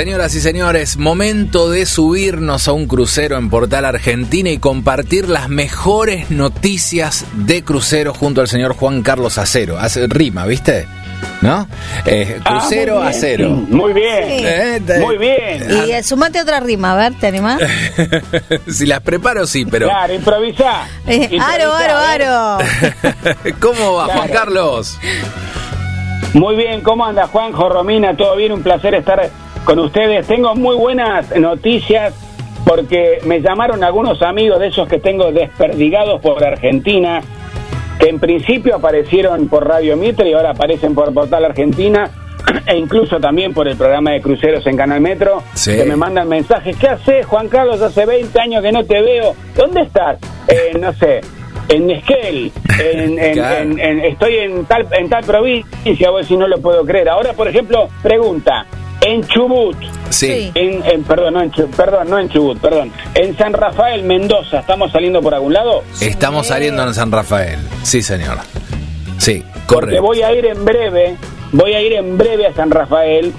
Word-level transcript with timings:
Señoras 0.00 0.34
y 0.34 0.40
señores, 0.40 0.96
momento 0.96 1.68
de 1.68 1.84
subirnos 1.84 2.68
a 2.68 2.72
un 2.72 2.86
crucero 2.86 3.36
en 3.36 3.50
Portal 3.50 3.84
Argentina 3.84 4.48
y 4.48 4.56
compartir 4.56 5.28
las 5.28 5.50
mejores 5.50 6.30
noticias 6.30 7.26
de 7.34 7.62
crucero 7.62 8.14
junto 8.14 8.40
al 8.40 8.48
señor 8.48 8.72
Juan 8.74 9.02
Carlos 9.02 9.36
Acero. 9.36 9.78
Hace 9.78 10.06
rima, 10.06 10.46
¿viste? 10.46 10.88
¿No? 11.42 11.68
Eh, 12.06 12.40
Ah, 12.46 12.50
crucero 12.60 12.96
bien. 12.96 13.08
acero. 13.08 13.50
Muy 13.50 13.92
bien. 13.92 14.24
Sí. 14.26 14.42
Eh, 14.46 14.82
te- 14.86 15.00
Muy 15.00 15.18
bien. 15.18 15.66
Y 15.86 15.90
eh, 15.90 16.02
sumate 16.02 16.40
otra 16.40 16.60
rima, 16.60 16.94
a 16.94 16.96
ver, 16.96 17.12
¿te 17.20 17.26
animás? 17.26 17.60
si 18.72 18.86
las 18.86 19.00
preparo, 19.02 19.46
sí, 19.46 19.66
pero. 19.66 19.86
Claro, 19.86 20.14
improvisa. 20.14 20.88
Eh, 21.08 21.36
aro, 21.38 21.74
aro, 21.74 21.96
aro. 21.98 22.64
¿Cómo 23.60 23.96
va, 23.96 24.06
Juan. 24.06 24.28
Carlos? 24.30 24.96
Muy 26.32 26.56
bien, 26.56 26.80
¿cómo 26.80 27.04
anda 27.04 27.26
Juanjo, 27.26 27.68
Romina? 27.68 28.16
¿Todo 28.16 28.36
bien? 28.36 28.52
Un 28.52 28.62
placer 28.62 28.94
estar 28.94 29.28
con 29.64 29.78
ustedes. 29.78 30.26
Tengo 30.26 30.54
muy 30.54 30.76
buenas 30.76 31.34
noticias 31.36 32.14
porque 32.66 33.18
me 33.24 33.40
llamaron 33.40 33.82
algunos 33.84 34.20
amigos 34.22 34.60
de 34.60 34.68
esos 34.68 34.88
que 34.88 34.98
tengo 34.98 35.32
desperdigados 35.32 36.20
por 36.20 36.42
Argentina, 36.44 37.20
que 37.98 38.08
en 38.08 38.18
principio 38.20 38.76
aparecieron 38.76 39.48
por 39.48 39.66
Radio 39.66 39.96
Mitre 39.96 40.28
y 40.30 40.32
ahora 40.34 40.50
aparecen 40.50 40.94
por 40.94 41.12
Portal 41.12 41.44
Argentina 41.44 42.10
e 42.66 42.76
incluso 42.76 43.18
también 43.20 43.52
por 43.54 43.68
el 43.68 43.76
programa 43.76 44.12
de 44.12 44.20
cruceros 44.20 44.66
en 44.66 44.76
Canal 44.76 45.00
Metro, 45.00 45.42
Sí. 45.54 45.76
que 45.76 45.84
me 45.84 45.96
mandan 45.96 46.28
mensajes. 46.28 46.76
¿Qué 46.76 46.88
haces, 46.88 47.26
Juan 47.26 47.48
Carlos? 47.48 47.80
Hace 47.82 48.06
20 48.06 48.40
años 48.40 48.62
que 48.62 48.72
no 48.72 48.84
te 48.84 49.00
veo. 49.00 49.34
¿Dónde 49.56 49.82
estás? 49.82 50.18
Eh, 50.48 50.76
no 50.78 50.92
sé. 50.94 51.20
En 51.68 51.88
Esquel, 51.88 52.50
en, 52.82 53.18
en- 53.18 53.32
Claro. 53.34 53.56
en- 53.62 53.78
en- 53.78 54.00
estoy 54.00 54.38
en 54.38 54.64
tal, 54.64 54.86
en 54.92 55.08
tal 55.08 55.22
provincia, 55.24 56.10
vos 56.10 56.26
si 56.26 56.36
no 56.36 56.48
lo 56.48 56.60
puedo 56.60 56.84
creer. 56.84 57.08
Ahora, 57.08 57.32
por 57.34 57.46
ejemplo, 57.46 57.88
pregunta, 58.02 58.66
en 59.02 59.24
Chubut, 59.26 59.76
Sí. 60.10 60.26
Sí. 60.26 60.52
en, 60.54 60.84
en- 60.84 61.04
perdón, 61.04 61.34
no 61.34 61.42
en 61.42 61.50
Chubut, 61.52 61.74
perdón, 61.74 62.10
no 62.10 62.18
en 62.18 62.28
Chubut, 62.28 62.58
perdón, 62.60 62.92
en 63.14 63.36
San 63.36 63.52
Rafael, 63.52 64.02
Mendoza, 64.02 64.60
¿estamos 64.60 64.92
saliendo 64.92 65.20
por 65.22 65.34
algún 65.34 65.52
lado? 65.52 65.82
Estamos 66.00 66.46
saliendo 66.48 66.82
en 66.86 66.94
San 66.94 67.10
Rafael. 67.10 67.58
Sí, 67.82 68.02
señor. 68.02 68.38
Sí, 69.18 69.42
Porque 69.52 69.66
correcto. 69.66 70.02
voy 70.02 70.22
a 70.22 70.32
ir 70.34 70.46
en 70.46 70.64
breve, 70.64 71.16
voy 71.52 71.72
a 71.74 71.80
ir 71.82 71.92
en 71.94 72.16
breve 72.18 72.46
a 72.46 72.54
San 72.54 72.70
Rafael, 72.70 73.32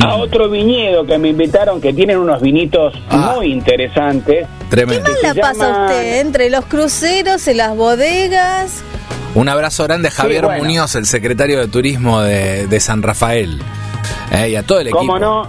a 0.00 0.16
Mm. 0.16 0.20
otro 0.20 0.48
viñedo 0.48 1.04
que 1.06 1.18
me 1.18 1.28
invitaron, 1.30 1.80
que 1.80 1.92
tienen 1.92 2.18
unos 2.18 2.40
vinitos 2.40 2.94
Ah. 3.10 3.34
muy 3.36 3.52
interesantes. 3.52 4.46
¿Qué 4.60 4.66
Tremendo. 4.76 5.10
más 5.10 5.22
la 5.22 5.34
se 5.34 5.40
pasa 5.40 5.66
llama- 5.72 5.86
usted 5.86 6.20
entre 6.20 6.50
los 6.50 6.64
cruceros 6.66 7.46
y 7.48 7.54
las 7.54 7.74
bodegas? 7.76 8.82
Un 9.34 9.48
abrazo 9.48 9.84
grande 9.84 10.08
a 10.08 10.10
Javier 10.10 10.44
bueno. 10.46 10.62
Muñoz, 10.64 10.94
el 10.94 11.06
secretario 11.06 11.58
de 11.58 11.68
Turismo 11.68 12.20
de, 12.22 12.66
de 12.66 12.80
San 12.80 13.02
Rafael. 13.02 13.60
Eh, 14.32 14.50
y 14.50 14.56
a 14.56 14.62
todo 14.62 14.80
el 14.80 14.88
equipo. 14.88 14.98
¿Cómo 15.00 15.18
no? 15.18 15.48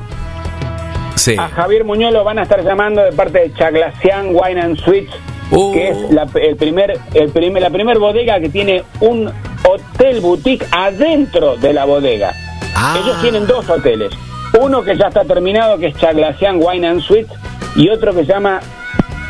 Sí. 1.15 1.35
A 1.37 1.49
Javier 1.49 1.83
Muñoz 1.83 2.13
lo 2.13 2.23
van 2.23 2.39
a 2.39 2.43
estar 2.43 2.63
llamando 2.63 3.01
de 3.03 3.11
parte 3.11 3.39
de 3.39 3.53
Chaglacian 3.53 4.27
Wine 4.31 4.61
and 4.61 4.77
Suites, 4.77 5.13
Uh. 5.51 5.73
que 5.73 5.89
es 5.89 5.97
la, 6.11 6.27
el 6.43 6.55
primer, 6.57 6.99
el 7.15 7.29
primer, 7.31 7.61
la 7.63 7.71
primer 7.71 7.97
bodega 7.97 8.39
que 8.39 8.49
tiene 8.49 8.83
un 8.99 9.31
hotel 9.63 10.21
boutique 10.21 10.63
adentro 10.71 11.57
de 11.57 11.73
la 11.73 11.85
bodega. 11.85 12.33
Ah. 12.75 12.97
Ellos 13.03 13.19
tienen 13.21 13.47
dos 13.47 13.67
hoteles. 13.67 14.11
Uno 14.61 14.83
que 14.83 14.95
ya 14.95 15.07
está 15.07 15.23
terminado, 15.25 15.77
que 15.79 15.87
es 15.87 15.95
Chaglacian 15.97 16.59
Wine 16.61 16.87
and 16.87 17.01
Suites, 17.01 17.31
y 17.75 17.89
otro 17.89 18.13
que 18.13 18.25
se 18.25 18.31
llama 18.31 18.59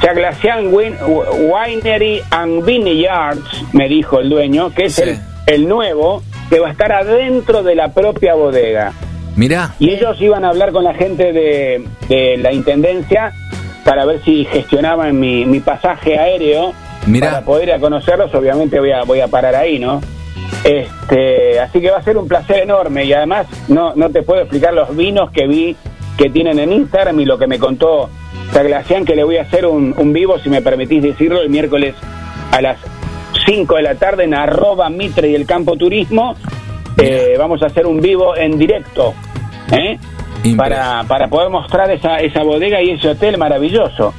Chaglacian 0.02 0.74
Win- 0.74 0.98
Winery 1.08 2.22
and 2.32 2.66
Vineyards, 2.66 3.64
me 3.74 3.88
dijo 3.88 4.20
el 4.20 4.30
dueño, 4.30 4.72
que 4.74 4.86
es 4.86 4.96
Sí. 4.96 5.04
el, 5.04 5.20
el 5.48 5.68
nuevo, 5.68 6.22
que 6.50 6.60
va 6.60 6.68
a 6.68 6.72
estar 6.72 6.92
adentro 6.92 7.64
de 7.64 7.76
la 7.76 7.94
propia 7.94 8.36
bodega. 8.36 8.92
Mirá. 9.40 9.74
Y 9.80 9.92
ellos 9.92 10.20
iban 10.20 10.44
a 10.44 10.50
hablar 10.50 10.74
con 10.74 10.84
la 10.84 10.94
gente 10.94 11.32
de, 11.32 11.88
de 12.10 12.36
la 12.36 12.52
intendencia 12.52 13.32
para 13.86 14.04
ver 14.04 14.22
si 14.26 14.44
gestionaban 14.44 15.18
mi, 15.18 15.46
mi 15.46 15.62
pasaje 15.62 16.20
aéreo 16.20 16.74
Mirá. 17.08 17.30
para 17.30 17.46
poder 17.46 17.70
ir 17.70 17.74
a 17.76 17.80
conocerlos. 17.80 18.36
Obviamente 18.36 18.82
voy 18.82 18.92
a, 18.92 19.04
voy 19.04 19.22
a 19.22 19.30
parar 19.30 19.56
ahí, 19.56 19.80
¿no? 19.80 20.02
Este, 20.66 21.58
así 21.58 21.80
que 21.80 21.90
va 21.90 22.00
a 22.00 22.04
ser 22.04 22.18
un 22.18 22.28
placer 22.28 22.64
enorme 22.64 23.06
y 23.06 23.14
además 23.14 23.48
no, 23.70 23.96
no 23.96 24.10
te 24.10 24.24
puedo 24.24 24.42
explicar 24.42 24.74
los 24.74 24.94
vinos 24.94 25.32
que 25.32 25.48
vi 25.48 25.74
que 26.18 26.30
tienen 26.30 26.60
en 26.60 26.74
Instagram 26.74 27.18
y 27.22 27.26
lo 27.26 27.38
que 27.38 27.48
me 27.48 27.60
contó 27.60 28.10
Taglacian 28.52 29.06
que 29.06 29.16
le 29.16 29.24
voy 29.24 29.38
a 29.38 29.44
hacer 29.44 29.66
un, 29.66 29.96
un 29.98 30.12
vivo, 30.12 30.38
si 30.40 30.50
me 30.50 30.62
permitís 30.62 31.02
decirlo, 31.02 31.42
el 31.42 31.50
miércoles 31.50 31.96
a 32.52 32.62
las 32.62 32.78
5 33.46 33.74
de 33.78 33.84
la 33.84 33.96
tarde 33.96 34.26
en 34.26 34.34
arroba 34.34 34.90
Mitre 34.90 35.30
y 35.30 35.36
el 35.36 35.46
Campo 35.46 35.78
Turismo. 35.78 36.36
Eh, 37.02 37.36
vamos 37.38 37.64
a 37.64 37.68
hacer 37.68 37.86
un 37.88 38.02
vivo 38.02 38.36
en 38.36 38.58
directo, 38.58 39.14
¿eh? 39.72 40.00
Para, 40.56 41.04
para 41.04 41.28
poder 41.28 41.50
mostrar 41.50 41.92
esa, 41.92 42.18
esa 42.18 42.44
bodega 42.44 42.82
y 42.82 42.92
ese 42.92 43.10
hotel 43.10 43.38
maravilloso. 43.38 44.14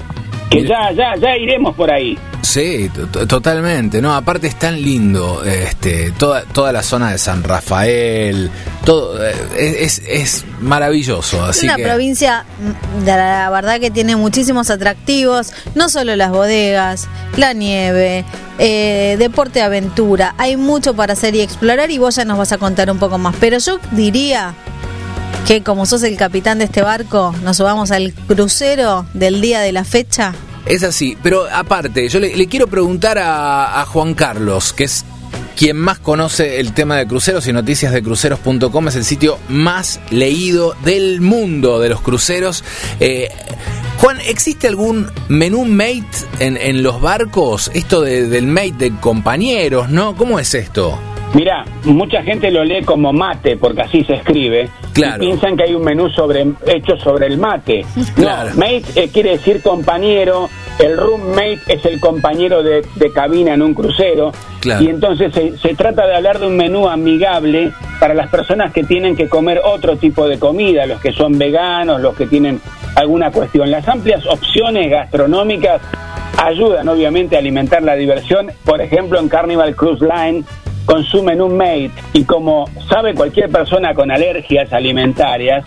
Que 0.51 0.67
ya, 0.67 0.91
ya, 0.93 1.15
ya 1.17 1.37
iremos 1.37 1.75
por 1.77 1.91
ahí. 1.93 2.19
Sí, 2.43 2.91
to- 2.93 3.07
to- 3.07 3.27
totalmente. 3.29 4.03
No, 4.03 4.13
aparte 4.15 4.49
es 4.49 4.57
tan 4.59 4.83
lindo, 4.83 5.45
este, 5.45 6.11
toda, 6.13 6.43
toda 6.43 6.73
la 6.73 6.83
zona 6.83 7.13
de 7.13 7.19
San 7.19 7.45
Rafael, 7.45 8.51
todo 8.85 9.25
eh, 9.25 9.33
es, 9.57 9.99
es, 10.01 10.03
es 10.09 10.45
maravilloso. 10.61 11.37
Es 11.45 11.59
Así 11.59 11.67
una 11.67 11.77
que 11.77 11.85
provincia, 11.85 12.45
mm, 12.99 13.05
de 13.05 13.11
la, 13.13 13.43
la 13.45 13.51
verdad 13.51 13.79
que 13.79 13.91
tiene 13.93 14.17
muchísimos 14.17 14.71
atractivos, 14.71 15.53
no 15.77 15.89
solo 15.89 16.17
las 16.17 16.31
bodegas, 16.33 17.07
la 17.37 17.53
nieve, 17.53 18.25
eh, 18.59 19.15
deporte 19.21 19.63
aventura, 19.63 20.35
hay 20.37 20.57
mucho 20.57 20.95
para 20.95 21.13
hacer 21.13 21.37
y 21.37 21.41
explorar 21.43 21.93
y 21.93 21.99
vos 21.99 22.17
ya 22.17 22.25
nos 22.25 22.37
vas 22.39 22.51
a 22.51 22.59
contar 22.59 22.91
un 22.91 22.99
poco 22.99 23.17
más. 23.19 23.37
Pero 23.39 23.59
yo 23.59 23.79
diría 23.93 24.55
que 25.47 25.63
como 25.63 25.87
sos 25.87 26.03
el 26.05 26.17
capitán 26.17 26.59
de 26.59 26.65
este 26.65 26.83
barco, 26.83 27.35
nos 27.43 27.57
subamos 27.57 27.91
al 27.91 28.13
crucero 28.13 29.07
del 29.15 29.41
día 29.41 29.61
de 29.61 29.73
la 29.73 29.85
fecha. 29.85 30.33
es 30.67 30.83
así. 30.85 31.17
Pero 31.23 31.45
aparte, 31.53 32.09
yo 32.09 32.21
le, 32.21 32.37
le 32.37 32.47
quiero 32.47 32.69
preguntar 32.69 33.19
a, 33.19 33.81
a 33.81 33.87
Juan 33.87 34.15
Carlos, 34.15 34.73
que 34.73 34.85
es 34.85 35.05
quien 35.57 35.77
más 35.77 35.99
conoce 35.99 36.61
el 36.61 36.73
tema 36.73 36.97
de 36.97 37.07
cruceros 37.07 37.47
y 37.49 37.53
noticias 37.53 37.93
de 37.93 38.03
cruceros.com, 38.03 38.89
es 38.89 38.97
el 38.97 39.05
sitio 39.05 39.39
más 39.49 40.01
leído 40.11 40.75
del 40.85 41.21
mundo 41.21 41.81
de 41.81 41.89
los 41.89 42.01
cruceros. 42.01 42.63
Eh, 43.01 43.29
Juan, 43.99 44.19
¿existe 44.27 44.69
algún 44.69 45.11
menú 45.29 45.65
mate 45.65 46.07
en, 46.39 46.57
en 46.57 46.83
los 46.85 47.01
barcos? 47.01 47.71
Esto 47.75 48.01
de- 48.03 48.29
del 48.29 48.47
mate 48.47 48.73
de 48.79 48.93
compañeros, 49.01 49.91
¿no? 49.91 50.15
¿Cómo 50.17 50.39
es 50.39 50.55
esto? 50.55 50.99
Mira, 51.35 51.65
mucha 51.85 52.23
gente 52.23 52.51
lo 52.51 52.65
lee 52.65 52.83
como 52.85 53.13
mate, 53.13 53.57
porque 53.57 53.83
así 53.83 54.03
se 54.05 54.15
escribe. 54.15 54.69
Claro. 54.93 55.23
Y 55.23 55.27
piensan 55.27 55.57
que 55.57 55.65
hay 55.65 55.75
un 55.75 55.83
menú 55.83 56.09
sobre, 56.11 56.47
hecho 56.67 56.97
sobre 56.99 57.27
el 57.27 57.39
mate. 57.39 57.85
Claro. 58.15 58.51
No, 58.51 58.57
mate 58.57 58.83
eh, 58.97 59.11
quiere 59.13 59.31
decir 59.31 59.63
compañero. 59.63 60.49
El 60.79 60.97
roommate 60.97 61.61
es 61.69 61.85
el 61.85 62.01
compañero 62.01 62.63
de, 62.63 62.83
de 62.95 63.13
cabina 63.13 63.55
en 63.55 63.63
un 63.63 63.75
crucero. 63.75 64.33
Claro. 64.61 64.83
Y 64.83 64.89
entonces 64.89 65.33
se, 65.33 65.57
se 65.59 65.75
trata 65.75 66.07
de 66.07 66.17
hablar 66.17 66.39
de 66.39 66.47
un 66.47 66.57
menú 66.57 66.89
amigable 66.89 67.73
para 67.99 68.15
las 68.15 68.29
personas 68.31 68.73
que 68.73 68.83
tienen 68.85 69.15
que 69.15 69.29
comer 69.29 69.61
otro 69.63 69.97
tipo 69.97 70.27
de 70.27 70.39
comida, 70.39 70.87
los 70.87 71.01
que 71.01 71.13
son 71.13 71.39
veganos, 71.39 72.01
los 72.01 72.17
que 72.17 72.27
tienen 72.27 72.61
alguna 72.97 73.31
cuestión. 73.31 73.71
Las 73.71 73.87
amplias 73.89 74.27
opciones 74.27 74.91
gastronómicas 74.91 75.83
ayudan 76.43 76.89
obviamente 76.89 77.37
a 77.37 77.39
alimentar 77.39 77.83
la 77.83 77.95
diversión, 77.95 78.51
por 78.65 78.81
ejemplo 78.81 79.21
en 79.21 79.29
Carnival 79.29 79.77
Cruise 79.77 80.01
Line 80.01 80.45
con 80.91 81.05
su 81.05 81.23
menú 81.23 81.49
mate 81.49 81.93
y 82.13 82.25
como 82.25 82.69
sabe 82.89 83.15
cualquier 83.15 83.49
persona 83.49 83.95
con 83.95 84.11
alergias 84.11 84.73
alimentarias, 84.73 85.65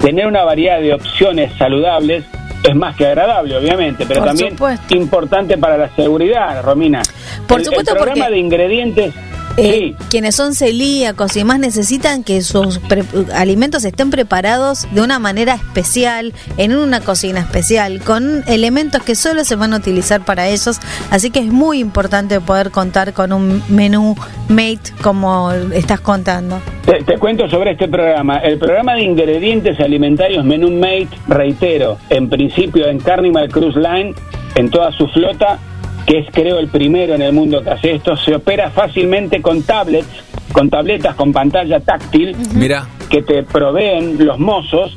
tener 0.00 0.26
una 0.26 0.42
variedad 0.42 0.80
de 0.80 0.92
opciones 0.92 1.52
saludables 1.56 2.24
es 2.64 2.74
más 2.74 2.96
que 2.96 3.06
agradable, 3.06 3.56
obviamente, 3.56 4.04
pero 4.08 4.20
Por 4.20 4.28
también 4.30 4.50
supuesto. 4.50 4.96
importante 4.96 5.56
para 5.58 5.76
la 5.76 5.88
seguridad, 5.90 6.60
Romina. 6.64 7.02
Por 7.46 7.60
el, 7.60 7.66
supuesto, 7.66 7.92
el 7.92 7.96
programa 7.98 8.24
porque- 8.24 8.34
de 8.34 8.40
ingredientes, 8.40 9.14
Eh, 9.56 9.94
sí, 9.98 10.06
Quienes 10.10 10.34
son 10.34 10.54
celíacos 10.54 11.36
y 11.36 11.40
demás 11.40 11.58
necesitan 11.60 12.24
que 12.24 12.42
sus 12.42 12.78
pre- 12.80 13.04
alimentos 13.34 13.84
estén 13.84 14.10
preparados 14.10 14.86
de 14.92 15.00
una 15.00 15.18
manera 15.18 15.54
especial, 15.54 16.32
en 16.56 16.74
una 16.76 17.00
cocina 17.00 17.40
especial, 17.40 18.00
con 18.00 18.42
elementos 18.48 19.02
que 19.02 19.14
solo 19.14 19.44
se 19.44 19.54
van 19.56 19.72
a 19.72 19.76
utilizar 19.76 20.24
para 20.24 20.48
ellos. 20.48 20.80
Así 21.10 21.30
que 21.30 21.38
es 21.38 21.46
muy 21.52 21.78
importante 21.78 22.40
poder 22.40 22.70
contar 22.70 23.12
con 23.12 23.32
un 23.32 23.62
menú 23.68 24.16
mate 24.48 24.92
como 25.02 25.52
estás 25.52 26.00
contando. 26.00 26.60
Te, 26.84 27.02
te 27.04 27.16
cuento 27.18 27.48
sobre 27.48 27.72
este 27.72 27.88
programa. 27.88 28.38
El 28.38 28.58
programa 28.58 28.94
de 28.94 29.02
ingredientes 29.02 29.78
alimentarios 29.80 30.44
Menú 30.44 30.70
Mate, 30.70 31.08
reitero, 31.28 31.98
en 32.10 32.28
principio 32.28 32.86
en 32.88 32.98
Carnival 32.98 33.48
Cruise 33.48 33.76
Line, 33.76 34.14
en 34.56 34.68
toda 34.70 34.92
su 34.92 35.06
flota, 35.08 35.58
que 36.06 36.18
es 36.18 36.26
creo 36.32 36.58
el 36.58 36.68
primero 36.68 37.14
en 37.14 37.22
el 37.22 37.32
mundo 37.32 37.62
que 37.62 37.70
hace 37.70 37.94
esto, 37.94 38.16
se 38.16 38.34
opera 38.34 38.70
fácilmente 38.70 39.40
con 39.40 39.62
tablets, 39.62 40.24
con 40.52 40.68
tabletas 40.68 41.14
con 41.14 41.32
pantalla 41.32 41.80
táctil 41.80 42.36
Mira, 42.54 42.86
que 43.08 43.22
te 43.22 43.42
proveen 43.42 44.24
los 44.24 44.38
mozos 44.38 44.96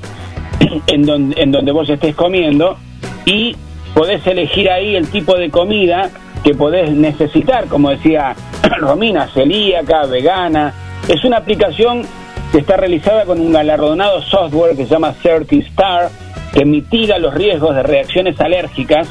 en 0.88 1.06
donde, 1.06 1.42
en 1.42 1.52
donde 1.52 1.72
vos 1.72 1.90
estés 1.90 2.16
comiendo 2.16 2.78
y 3.26 3.56
podés 3.94 4.26
elegir 4.28 4.70
ahí 4.70 4.96
el 4.96 5.08
tipo 5.10 5.36
de 5.38 5.50
comida 5.50 6.10
que 6.44 6.54
podés 6.54 6.92
necesitar, 6.92 7.68
como 7.68 7.90
decía 7.90 8.36
Romina, 8.80 9.28
celíaca, 9.28 10.06
vegana. 10.06 10.74
Es 11.08 11.24
una 11.24 11.38
aplicación 11.38 12.04
que 12.52 12.60
está 12.60 12.78
realizada 12.78 13.26
con 13.26 13.40
un 13.40 13.52
galardonado 13.52 14.22
software 14.22 14.76
que 14.76 14.86
se 14.86 14.92
llama 14.92 15.14
Star 15.22 16.10
que 16.54 16.66
mitiga 16.66 17.18
los 17.18 17.34
riesgos 17.34 17.76
de 17.76 17.84
reacciones 17.84 18.40
alérgicas 18.40 19.08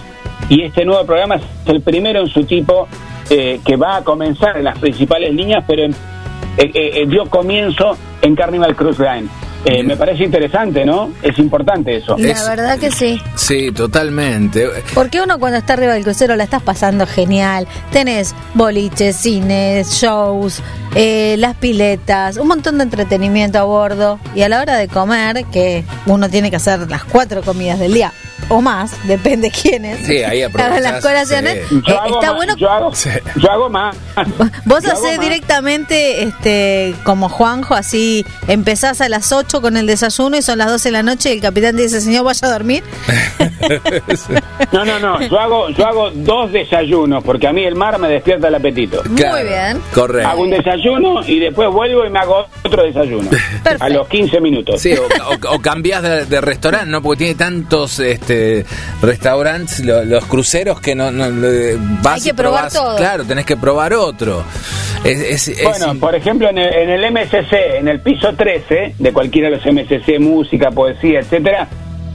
y 0.49 0.63
este 0.63 0.85
nuevo 0.85 1.05
programa 1.05 1.37
es 1.37 1.43
el 1.67 1.81
primero 1.81 2.21
en 2.21 2.29
su 2.29 2.45
tipo 2.45 2.89
eh, 3.29 3.61
que 3.65 3.77
va 3.77 3.97
a 3.97 4.05
comenzar 4.05 4.57
en 4.57 4.65
las 4.65 4.79
principales 4.79 5.35
líneas, 5.35 5.65
pero 5.67 5.83
en, 5.83 5.93
eh, 6.57 6.71
eh, 6.75 7.07
dio 7.09 7.29
comienzo 7.29 7.97
en 8.23 8.37
Carnival 8.37 8.77
Cruise 8.77 9.01
Line. 9.01 9.29
me 9.83 9.97
parece 9.97 10.23
interesante, 10.23 10.85
¿no? 10.85 11.11
Es 11.23 11.37
importante 11.41 11.97
eso. 11.97 12.17
La 12.17 12.49
verdad 12.49 12.79
que 12.79 12.93
sí. 12.93 13.21
Sí, 13.35 13.73
totalmente. 13.73 14.69
Porque 14.95 15.21
uno 15.21 15.41
cuando 15.41 15.59
está 15.59 15.73
arriba 15.73 15.95
del 15.95 16.05
crucero 16.05 16.37
la 16.37 16.45
estás 16.45 16.63
pasando 16.63 17.05
genial. 17.05 17.67
Tenés 17.91 18.33
boliches, 18.55 19.17
cines, 19.17 19.91
shows, 19.91 20.63
las 20.95 21.57
piletas, 21.57 22.37
un 22.37 22.47
montón 22.47 22.79
de 22.79 22.85
entretenimiento 22.85 23.59
a 23.59 23.65
bordo. 23.65 24.21
Y 24.37 24.43
a 24.43 24.49
la 24.49 24.61
hora 24.61 24.77
de 24.77 24.87
comer, 24.87 25.45
que 25.47 25.85
uno 26.07 26.29
tiene 26.31 26.51
que 26.51 26.57
hacer 26.57 26.89
las 26.89 27.03
cuatro 27.03 27.43
comidas 27.43 27.81
del 27.81 27.93
día 27.93 28.13
o 28.49 28.61
más, 28.61 28.93
depende 29.07 29.51
quiénes. 29.51 30.07
Sí, 30.07 30.23
ahí 30.23 30.43
aprovechas. 30.45 30.81
las 30.83 31.03
colaciones. 31.03 31.57
Eh, 31.57 31.83
está 32.15 32.33
bueno. 32.33 32.57
Yo 32.57 32.71
hago, 32.71 32.93
yo 33.37 33.51
hago 33.51 33.71
más. 33.71 33.97
Vos 34.65 34.85
hacés 34.87 35.21
directamente 35.21 36.23
este 36.23 36.95
como 37.05 37.29
Juanjo, 37.29 37.75
así 37.75 38.25
empezás 38.49 39.01
a 39.01 39.09
las 39.09 39.33
8 39.33 39.61
con 39.61 39.77
el 39.77 39.87
desayuno 39.87 40.37
y 40.37 40.43
son 40.43 40.59
las 40.59 40.69
12 40.69 40.89
de 40.89 40.93
la 40.93 41.03
noche 41.03 41.31
y 41.31 41.33
el 41.35 41.41
capitán 41.41 41.77
dice, 41.77 42.01
señor, 42.01 42.25
vaya 42.25 42.47
a 42.47 42.51
dormir. 42.51 42.83
no, 44.73 44.85
no, 44.85 44.99
no. 44.99 45.21
Yo 45.21 45.39
hago, 45.39 45.71
yo 45.71 45.87
hago 45.87 46.11
dos 46.11 46.53
desayunos 46.53 47.25
porque 47.25 47.49
a 47.49 47.53
mí 47.53 47.65
el 47.65 47.75
mar 47.75 47.99
me 47.99 48.09
despierta 48.09 48.49
el 48.49 48.55
apetito. 48.55 49.03
Muy 49.05 49.19
bien. 49.19 49.83
Correcto. 49.93 50.29
Hago 50.29 50.43
un 50.43 50.51
desayuno 50.51 51.25
y 51.27 51.41
después 51.41 51.69
vuelvo 51.71 52.07
y 52.07 52.11
me 52.11 52.21
hago 52.21 52.47
otro 52.65 52.85
desayuno. 52.85 53.29
A 53.81 53.89
los 53.89 54.07
15 54.09 54.41
minutos. 54.41 54.81
Sí, 54.81 54.95
o, 55.49 55.59
cambias 55.61 56.03
de, 56.03 56.27
de 56.27 56.41
restaurante, 56.41 56.91
¿no? 56.91 57.03
Porque 57.03 57.25
tiene 57.25 57.35
tantos... 57.35 57.99
este 57.99 58.26
restaurantes, 59.03 59.81
los 59.85 60.25
cruceros 60.27 60.81
que 60.81 60.95
no, 60.95 61.11
no 61.11 61.27
vas 62.03 62.17
Hay 62.17 62.31
que 62.31 62.35
probar 62.35 62.71
todo. 62.73 62.97
Claro, 62.97 63.25
tenés 63.25 63.47
que 63.47 63.57
probar 63.57 63.93
otro. 63.95 64.45
bueno, 65.63 65.99
por 66.01 66.15
ejemplo, 66.15 66.49
en 66.49 66.59
el, 66.59 67.13
MSC, 67.13 67.79
en 67.79 67.89
el 67.89 68.01
piso 68.01 68.35
13 68.35 68.95
de 68.99 69.13
cualquiera 69.13 69.51
de 69.51 69.57
los 69.57 69.67
MSC, 69.67 70.19
música, 70.19 70.71
poesía, 70.71 71.21
etcétera, 71.21 71.69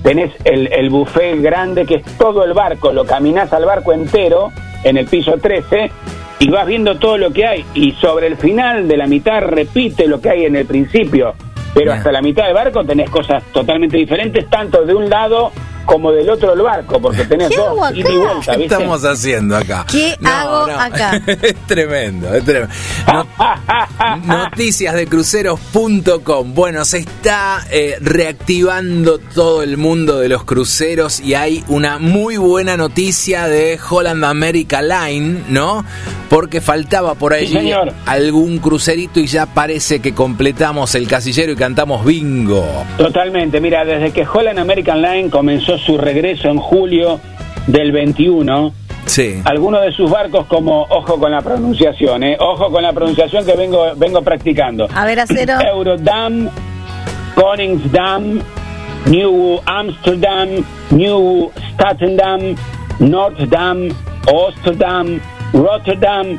tenés 0.04 0.31
el, 0.44 0.72
el 0.74 0.90
buffet 0.90 1.42
grande 1.42 1.86
que 1.86 1.96
es 1.96 2.04
todo 2.18 2.44
el 2.44 2.54
barco, 2.54 2.92
lo 2.92 3.06
caminás 3.06 3.54
al 3.54 3.66
barco 3.66 3.94
entero 3.94 4.52
en 4.84 4.98
el 4.98 5.06
piso 5.06 5.38
13 5.38 5.92
y 6.42 6.50
vas 6.50 6.66
viendo 6.66 6.98
todo 6.98 7.18
lo 7.18 7.31
que 7.31 7.46
hay. 7.46 7.66
Y 7.75 7.92
sobre 7.94 8.28
el 8.28 8.36
final 8.36 8.88
de 8.88 8.98
la 8.98 9.08
mitad 9.08 9.42
repite 9.42 10.08
lo 10.08 10.19
que 10.19 10.30
hay 10.30 10.46
en 10.46 10.56
el 10.56 10.66
principio, 10.66 11.36
pero 11.74 11.94
hasta 11.94 12.12
la 12.12 12.22
mitad 12.22 12.46
del 12.46 12.56
barco 12.56 12.84
tenés 12.84 13.10
cosas 13.10 13.44
totalmente 13.54 13.98
diferentes, 13.98 14.50
tanto 14.50 14.84
de 14.84 14.94
un 14.94 15.10
lado 15.10 15.52
como 15.86 16.12
del 16.12 16.30
otro 16.30 16.54
el 16.54 16.62
barco, 16.62 17.01
porque 17.01 17.24
tenés 17.30 17.50
dos 17.50 17.92
y 17.94 18.04
vuelta, 18.04 18.56
¿viste? 18.56 18.57
¿Qué 18.57 18.63
estamos 18.63 19.04
haciendo 19.04 19.57
acá? 19.57 19.86
¿Qué 19.89 20.16
hago 20.24 20.63
acá? 20.63 21.22
es 21.28 21.56
tremendo, 21.68 22.33
es 22.33 22.44
tremendo. 22.44 22.74
noticias 24.25 24.95
de 24.95 25.07
cruceros.com. 25.07 26.54
Bueno, 26.54 26.86
se 26.86 27.00
está 27.00 27.66
eh, 27.72 27.98
reactivando 28.00 29.19
todo 29.19 29.63
el 29.63 29.78
mundo 29.78 30.19
de 30.19 30.30
los 30.30 30.44
cruceros 30.44 31.19
y 31.19 31.33
hay 31.33 31.63
una 31.68 32.00
muy 32.00 32.38
buena 32.38 32.77
noticia 32.77 33.48
de 33.48 33.80
Holland 33.89 34.24
America 34.24 34.81
Line, 34.81 35.44
¿no? 35.50 35.86
Porque 36.30 36.62
faltaba 36.62 37.16
por 37.16 37.34
ahí 37.34 37.74
algún 38.06 38.60
crucerito 38.60 39.19
y 39.19 39.27
ya 39.27 39.45
parece 39.48 40.00
que 40.00 40.13
completamos 40.13 40.95
el 40.95 41.07
casillero 41.07 41.51
y 41.51 41.56
cantamos 41.56 42.06
bingo. 42.06 42.66
Totalmente, 42.98 43.60
mira, 43.60 43.84
desde 43.84 44.12
que 44.12 44.25
Holland 44.25 44.60
American 44.60 45.01
Line 45.01 45.30
comenzó 45.30 45.71
su 45.78 45.98
regreso 45.98 46.50
en 46.50 46.58
julio 46.58 47.20
del 47.68 47.92
21. 47.92 48.74
Sí. 49.06 49.42
Algunos 49.46 49.82
de 49.82 49.92
sus 49.92 50.10
barcos 50.10 50.46
como, 50.46 50.84
ojo 50.84 51.20
con 51.20 51.32
la 51.32 51.42
pronunciación, 51.42 52.24
¿eh? 52.24 52.38
ojo 52.40 52.72
con 52.72 52.84
la 52.84 52.94
pronunciación 52.94 53.46
que 53.46 53.56
vengo, 53.56 53.86
vengo 53.96 54.22
practicando. 54.22 54.88
A 54.94 55.06
ver, 55.06 55.20
acero. 55.20 55.56
Eurodam, 55.68 56.50
Koningsdam, 57.36 58.42
New 59.08 59.60
Amsterdam, 59.66 60.64
New 60.92 61.52
Statendam, 61.74 62.56
Northdam, 63.00 63.90
Osterdam, 64.28 65.20
Rotterdam, 65.54 66.38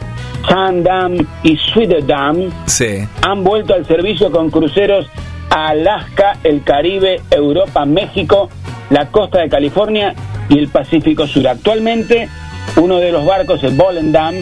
Tandam 0.48 1.26
y 1.42 1.56
Swederdam 1.56 2.50
sí. 2.66 3.06
han 3.22 3.44
vuelto 3.44 3.74
al 3.74 3.86
servicio 3.86 4.30
con 4.30 4.50
cruceros 4.50 5.06
a 5.50 5.68
Alaska, 5.68 6.38
el 6.44 6.62
Caribe, 6.62 7.20
Europa, 7.30 7.84
México 7.84 8.48
la 8.92 9.06
costa 9.06 9.40
de 9.40 9.48
California 9.48 10.14
y 10.50 10.58
el 10.58 10.68
Pacífico 10.68 11.26
Sur. 11.26 11.48
Actualmente, 11.48 12.28
uno 12.76 12.98
de 12.98 13.10
los 13.10 13.24
barcos, 13.24 13.64
el 13.64 13.74
Volendam, 13.74 14.34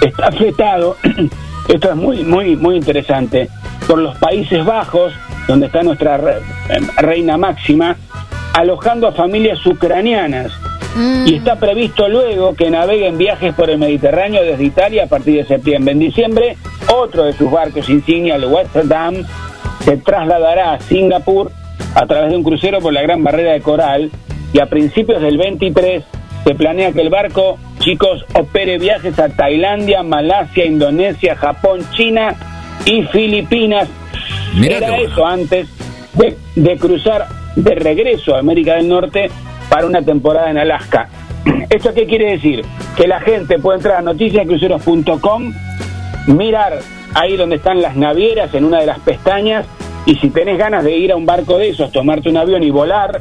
está 0.00 0.30
fletado, 0.30 0.96
esto 1.68 1.90
es 1.90 1.96
muy, 1.96 2.22
muy, 2.22 2.56
muy 2.56 2.76
interesante, 2.76 3.48
por 3.86 3.98
los 3.98 4.16
Países 4.18 4.64
Bajos, 4.64 5.12
donde 5.48 5.66
está 5.66 5.82
nuestra 5.82 6.20
reina 6.98 7.36
máxima, 7.36 7.96
alojando 8.54 9.08
a 9.08 9.12
familias 9.12 9.64
ucranianas. 9.66 10.52
Y 10.94 10.98
mm. 11.32 11.34
está 11.34 11.56
previsto 11.56 12.08
luego 12.08 12.54
que 12.54 12.70
naveguen 12.70 13.18
viajes 13.18 13.54
por 13.54 13.68
el 13.68 13.78
Mediterráneo 13.78 14.42
desde 14.44 14.64
Italia 14.64 15.04
a 15.04 15.08
partir 15.08 15.36
de 15.36 15.44
septiembre. 15.44 15.92
En 15.92 15.98
diciembre, 15.98 16.56
otro 16.94 17.24
de 17.24 17.32
sus 17.32 17.50
barcos 17.50 17.90
insignia, 17.90 18.36
el 18.36 18.46
Westerdam, 18.46 19.16
se 19.84 19.96
trasladará 19.98 20.74
a 20.74 20.80
Singapur 20.80 21.50
a 21.96 22.06
través 22.06 22.30
de 22.30 22.36
un 22.36 22.44
crucero 22.44 22.80
por 22.80 22.92
la 22.92 23.00
Gran 23.00 23.24
Barrera 23.24 23.52
de 23.52 23.62
Coral 23.62 24.10
y 24.52 24.60
a 24.60 24.66
principios 24.66 25.22
del 25.22 25.38
23 25.38 26.04
se 26.44 26.54
planea 26.54 26.92
que 26.92 27.00
el 27.00 27.08
barco, 27.08 27.58
chicos, 27.78 28.24
opere 28.34 28.78
viajes 28.78 29.18
a 29.18 29.30
Tailandia, 29.30 30.02
Malasia, 30.02 30.66
Indonesia, 30.66 31.34
Japón, 31.34 31.80
China 31.92 32.34
y 32.84 33.02
Filipinas. 33.04 33.88
Era 34.62 34.94
eso 34.98 35.26
antes 35.26 35.68
de, 36.54 36.76
cruzar 36.76 37.28
de 37.56 37.74
regreso 37.74 38.36
a 38.36 38.40
América 38.40 38.74
del 38.74 38.88
Norte 38.88 39.30
para 39.70 39.86
una 39.86 40.02
temporada 40.02 40.50
en 40.50 40.58
Alaska. 40.58 41.08
¿Esto 41.70 41.94
qué 41.94 42.06
quiere 42.06 42.32
decir? 42.32 42.62
Que 42.94 43.08
la 43.08 43.20
gente 43.20 43.58
puede 43.58 43.78
entrar 43.78 43.96
a 43.96 44.02
noticiascruceros.com, 44.02 45.52
mirar 46.26 46.78
ahí 47.14 47.38
donde 47.38 47.56
están 47.56 47.80
las 47.80 47.96
navieras 47.96 48.52
en 48.52 48.66
una 48.66 48.80
de 48.80 48.86
las 48.86 48.98
pestañas 49.00 49.66
y 50.06 50.14
si 50.16 50.30
tenés 50.30 50.56
ganas 50.56 50.84
de 50.84 50.96
ir 50.96 51.12
a 51.12 51.16
un 51.16 51.26
barco 51.26 51.58
de 51.58 51.70
esos, 51.70 51.92
tomarte 51.92 52.30
un 52.30 52.36
avión 52.36 52.62
y 52.62 52.70
volar 52.70 53.20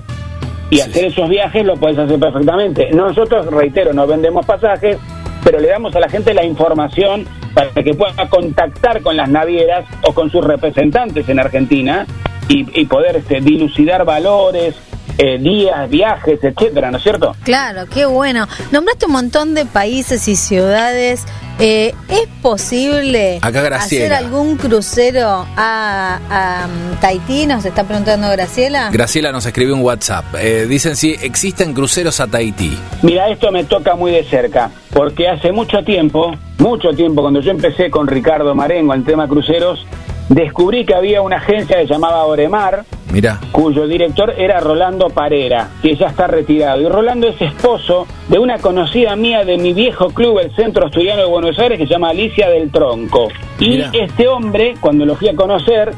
y 0.69 0.79
hacer 0.79 1.05
esos 1.05 1.27
viajes, 1.27 1.65
lo 1.65 1.75
puedes 1.75 1.97
hacer 1.97 2.19
perfectamente. 2.19 2.91
Nosotros, 2.91 3.47
reitero, 3.47 3.91
no 3.91 4.07
vendemos 4.07 4.45
pasajes, 4.45 4.97
pero 5.43 5.59
le 5.59 5.67
damos 5.67 5.95
a 5.95 5.99
la 5.99 6.09
gente 6.09 6.33
la 6.33 6.45
información 6.45 7.25
para 7.53 7.71
que 7.71 7.93
pueda 7.93 8.29
contactar 8.29 9.01
con 9.01 9.17
las 9.17 9.29
navieras 9.29 9.85
o 10.03 10.13
con 10.13 10.29
sus 10.29 10.45
representantes 10.45 11.27
en 11.27 11.39
Argentina 11.39 12.05
y, 12.47 12.85
poder 12.85 13.15
este, 13.15 13.41
dilucidar 13.41 14.05
valores, 14.05 14.75
eh, 15.17 15.37
días, 15.37 15.89
viajes, 15.89 16.39
etcétera, 16.43 16.91
¿no 16.91 16.97
es 16.97 17.03
cierto? 17.03 17.35
Claro, 17.43 17.85
qué 17.87 18.05
bueno. 18.05 18.47
Nombraste 18.71 19.05
un 19.05 19.13
montón 19.13 19.53
de 19.53 19.65
países 19.65 20.27
y 20.27 20.35
ciudades. 20.35 21.23
Eh, 21.57 21.93
¿Es 22.09 22.27
posible 22.41 23.39
hacer 23.41 24.11
algún 24.11 24.57
crucero 24.57 25.45
a, 25.55 26.67
Tahití? 26.99 27.45
Nos 27.45 27.63
está 27.63 27.85
preguntando 27.85 28.29
Graciela. 28.29 28.89
Graciela 28.91 29.31
nos 29.31 29.45
escribió 29.45 29.73
un 29.73 29.81
WhatsApp. 29.81 30.25
Eh, 30.37 30.65
dicen 30.67 30.97
si 30.97 31.11
existen 31.11 31.73
cruceros 31.73 32.19
a 32.19 32.27
Tahití. 32.27 32.77
Mira, 33.03 33.29
esto 33.29 33.51
me 33.53 33.63
toca 33.63 33.95
muy 33.95 34.11
de 34.11 34.25
cerca, 34.25 34.69
porque 34.91 35.29
hace 35.29 35.53
mucho 35.53 35.81
tiempo, 35.83 36.35
mucho 36.57 36.91
tiempo, 36.91 37.21
cuando 37.21 37.39
yo 37.39 37.51
empecé 37.51 37.89
con 37.89 38.07
Ricardo 38.07 38.53
Marengo 38.53 38.93
en 38.93 39.05
tema 39.05 39.27
cruceros, 39.27 39.85
descubrí 40.27 40.85
que 40.85 40.93
había 40.93 41.21
una 41.21 41.37
agencia 41.37 41.77
que 41.77 41.87
se 41.87 41.93
llamaba 41.93 42.25
Oremar, 42.25 42.83
Mira. 43.11 43.39
cuyo 43.51 43.87
director 43.87 44.33
era 44.37 44.59
Rolando 44.59 45.09
Parera, 45.09 45.69
que 45.81 45.95
ya 45.95 46.07
está 46.07 46.27
retirado. 46.27 46.81
Y 46.81 46.89
Rolando 46.89 47.27
es 47.27 47.41
esposo 47.41 48.07
de 48.27 48.39
una 48.39 48.57
conocida 48.59 49.15
mía 49.15 49.45
de 49.45 49.57
mi 49.57 49.73
viejo 49.73 50.09
club, 50.09 50.39
el 50.39 50.55
Centro 50.55 50.85
Asturiano 50.85 51.21
de 51.21 51.27
Buenos 51.27 51.57
Aires, 51.59 51.77
que 51.77 51.85
se 51.85 51.93
llama 51.93 52.09
Alicia 52.09 52.49
del 52.49 52.71
Tronco. 52.71 53.29
Y 53.59 53.81
este 53.93 54.27
hombre, 54.27 54.75
cuando 54.79 55.05
lo 55.05 55.15
fui 55.15 55.29
a 55.29 55.35
conocer, 55.35 55.93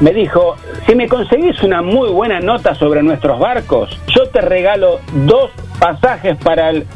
me 0.00 0.12
dijo, 0.12 0.56
si 0.86 0.94
me 0.94 1.08
conseguís 1.08 1.62
una 1.62 1.82
muy 1.82 2.10
buena 2.10 2.40
nota 2.40 2.74
sobre 2.74 3.02
nuestros 3.02 3.38
barcos, 3.38 3.90
yo 4.14 4.26
te 4.28 4.40
regalo 4.40 5.00
dos 5.26 5.50
pasajes 5.78 6.36
para 6.38 6.70
el 6.70 6.86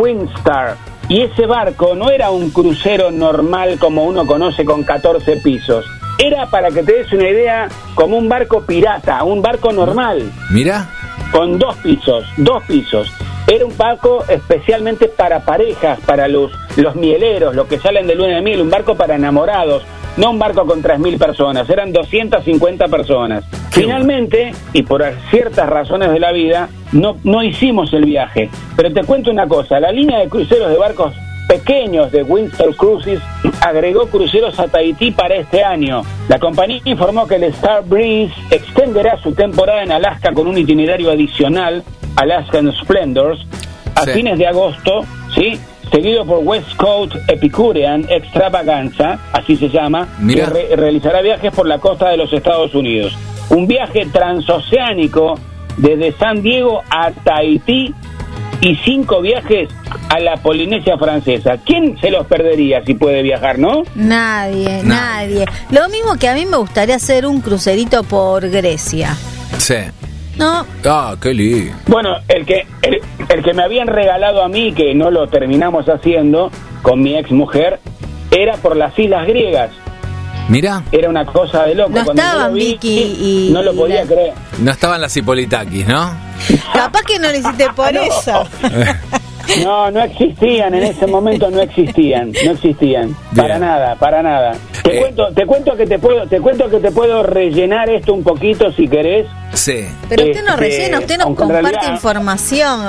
Winstar. 0.00 0.76
Y 1.08 1.22
ese 1.22 1.46
barco 1.46 1.94
no 1.94 2.10
era 2.10 2.30
un 2.30 2.50
crucero 2.50 3.10
normal 3.10 3.78
como 3.78 4.04
uno 4.04 4.26
conoce 4.26 4.64
con 4.64 4.82
14 4.82 5.36
pisos 5.36 5.84
era, 6.18 6.46
para 6.46 6.70
que 6.70 6.82
te 6.82 6.94
des 6.94 7.12
una 7.12 7.28
idea, 7.28 7.68
como 7.94 8.16
un 8.16 8.28
barco 8.28 8.62
pirata, 8.62 9.22
un 9.24 9.42
barco 9.42 9.72
normal. 9.72 10.30
Mira. 10.50 10.88
Con 11.30 11.58
dos 11.58 11.76
pisos, 11.78 12.24
dos 12.36 12.62
pisos. 12.64 13.12
Era 13.46 13.64
un 13.66 13.76
barco 13.76 14.24
especialmente 14.28 15.08
para 15.08 15.40
parejas, 15.40 16.00
para 16.00 16.26
los, 16.26 16.50
los 16.76 16.96
mieleros, 16.96 17.54
los 17.54 17.66
que 17.66 17.78
salen 17.78 18.06
de 18.06 18.14
luna 18.14 18.36
de 18.36 18.42
miel, 18.42 18.60
un 18.60 18.70
barco 18.70 18.96
para 18.96 19.14
enamorados. 19.16 19.84
no 20.16 20.30
un 20.30 20.38
barco 20.38 20.66
con 20.66 20.82
3.000 20.82 21.18
personas, 21.18 21.68
eran 21.68 21.92
250 21.92 22.88
personas. 22.88 23.44
Finalmente, 23.70 24.52
y 24.72 24.82
por 24.82 25.04
ciertas 25.30 25.68
razones 25.68 26.10
de 26.10 26.18
la 26.18 26.32
vida, 26.32 26.70
no, 26.92 27.18
no 27.24 27.42
hicimos 27.42 27.92
el 27.92 28.06
viaje. 28.06 28.48
Pero 28.74 28.92
te 28.92 29.04
cuento 29.04 29.30
una 29.30 29.46
cosa, 29.46 29.78
la 29.78 29.92
línea 29.92 30.18
de 30.18 30.28
cruceros 30.28 30.70
de 30.70 30.78
barcos 30.78 31.12
pequeños 31.48 32.10
de 32.12 32.22
Windsor 32.22 32.74
Cruises 32.76 33.20
agregó 33.60 34.06
cruceros 34.08 34.58
a 34.58 34.68
Tahití 34.68 35.10
para 35.12 35.36
este 35.36 35.62
año. 35.62 36.02
La 36.28 36.38
compañía 36.38 36.80
informó 36.84 37.26
que 37.26 37.36
el 37.36 37.44
Star 37.44 37.84
Breeze 37.84 38.34
extenderá 38.50 39.16
su 39.22 39.32
temporada 39.32 39.82
en 39.82 39.92
Alaska 39.92 40.32
con 40.32 40.46
un 40.48 40.58
itinerario 40.58 41.10
adicional, 41.10 41.82
Alaskan 42.16 42.72
Splendors, 42.72 43.46
a 43.94 44.02
Sí. 44.04 44.10
fines 44.12 44.38
de 44.38 44.46
agosto, 44.46 45.02
¿sí? 45.34 45.58
Seguido 45.90 46.24
por 46.26 46.38
West 46.42 46.74
Coast 46.76 47.14
Epicurean 47.28 48.06
Extravaganza, 48.10 49.18
así 49.32 49.56
se 49.56 49.68
llama, 49.68 50.08
que 50.28 50.44
re- 50.44 50.74
realizará 50.76 51.22
viajes 51.22 51.52
por 51.54 51.66
la 51.68 51.78
costa 51.78 52.08
de 52.10 52.16
los 52.16 52.32
Estados 52.32 52.74
Unidos. 52.74 53.16
Un 53.50 53.68
viaje 53.68 54.04
transoceánico 54.06 55.38
desde 55.76 56.12
San 56.12 56.42
Diego 56.42 56.82
a 56.90 57.12
Tahití 57.12 57.94
y 58.60 58.74
cinco 58.84 59.20
viajes 59.20 59.68
a 60.08 60.20
la 60.20 60.36
Polinesia 60.36 60.96
Francesa. 60.98 61.56
¿Quién 61.64 61.98
se 62.00 62.10
los 62.10 62.26
perdería 62.26 62.84
si 62.84 62.94
puede 62.94 63.22
viajar, 63.22 63.58
no? 63.58 63.82
Nadie, 63.94 64.82
Nadie. 64.84 65.44
nadie. 65.44 65.46
Lo 65.70 65.88
mismo 65.88 66.16
que 66.18 66.28
a 66.28 66.34
mí 66.34 66.46
me 66.46 66.56
gustaría 66.56 66.96
hacer 66.96 67.26
un 67.26 67.40
crucerito 67.40 68.02
por 68.04 68.48
Grecia. 68.48 69.16
Sí. 69.58 69.76
¿No? 70.36 70.66
Ah, 70.84 71.16
qué 71.20 71.32
lindo. 71.32 71.74
Bueno, 71.86 72.10
el 72.28 72.44
que, 72.44 72.66
el, 72.82 73.00
el 73.28 73.42
que 73.42 73.54
me 73.54 73.62
habían 73.64 73.86
regalado 73.88 74.42
a 74.42 74.48
mí, 74.48 74.72
que 74.72 74.94
no 74.94 75.10
lo 75.10 75.26
terminamos 75.28 75.86
haciendo 75.88 76.50
con 76.82 77.00
mi 77.02 77.16
ex 77.16 77.30
mujer, 77.30 77.80
era 78.30 78.54
por 78.58 78.76
las 78.76 78.96
islas 78.98 79.26
griegas. 79.26 79.70
Mirá, 80.48 80.84
Era 80.92 81.08
una 81.08 81.24
cosa 81.24 81.64
de 81.64 81.74
loco. 81.74 81.90
No 81.90 82.04
Cuando 82.04 82.22
yo 82.22 82.28
estaban 82.28 82.48
lo 82.50 82.54
vi, 82.54 82.64
Vicky 82.72 82.98
y- 82.98 83.50
No 83.52 83.62
lo 83.62 83.74
podía 83.74 84.04
la- 84.04 84.06
creer. 84.06 84.32
no 84.60 84.70
estaban 84.70 85.00
las 85.00 85.16
Hipolitakis, 85.16 85.88
¿no? 85.88 86.14
Capaz 86.72 87.02
que 87.02 87.18
no 87.18 87.28
lo 87.30 87.36
hiciste 87.36 87.66
por 87.74 87.92
No. 87.92 88.02
eso. 88.02 88.44
No, 89.64 89.90
no 89.90 90.02
existían 90.02 90.74
en 90.74 90.82
ese 90.82 91.06
momento, 91.06 91.50
no 91.50 91.60
existían, 91.60 92.32
no 92.44 92.50
existían, 92.52 93.16
para 93.34 93.58
nada, 93.58 93.94
para 93.96 94.22
nada. 94.22 94.54
Te 94.82 94.96
Eh. 94.96 95.00
cuento, 95.00 95.28
te 95.34 95.46
cuento 95.46 95.76
que 95.76 95.86
te 95.86 95.98
puedo, 95.98 96.26
te 96.26 96.40
cuento 96.40 96.68
que 96.68 96.78
te 96.78 96.90
puedo 96.90 97.22
rellenar 97.22 97.88
esto 97.90 98.12
un 98.12 98.22
poquito 98.22 98.70
si 98.72 98.86
querés. 98.88 99.26
Sí. 99.54 99.86
Pero 100.08 100.24
usted 100.24 100.42
no 100.44 100.50
Este, 100.54 100.60
rellena, 100.60 100.98
usted 100.98 101.16
nos 101.18 101.26
comparte 101.34 101.62
realidad- 101.70 101.92
información, 101.94 102.80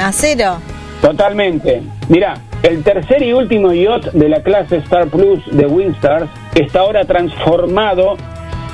acero. 0.00 0.58
Totalmente. 1.00 1.82
Mira, 2.08 2.34
el 2.62 2.82
tercer 2.84 3.22
y 3.22 3.32
último 3.32 3.72
yacht 3.72 4.12
de 4.12 4.28
la 4.28 4.42
clase 4.42 4.76
Star 4.76 5.08
Plus 5.08 5.40
de 5.50 5.66
Winstars 5.66 6.30
está 6.54 6.80
ahora 6.80 7.04
transformado 7.04 8.16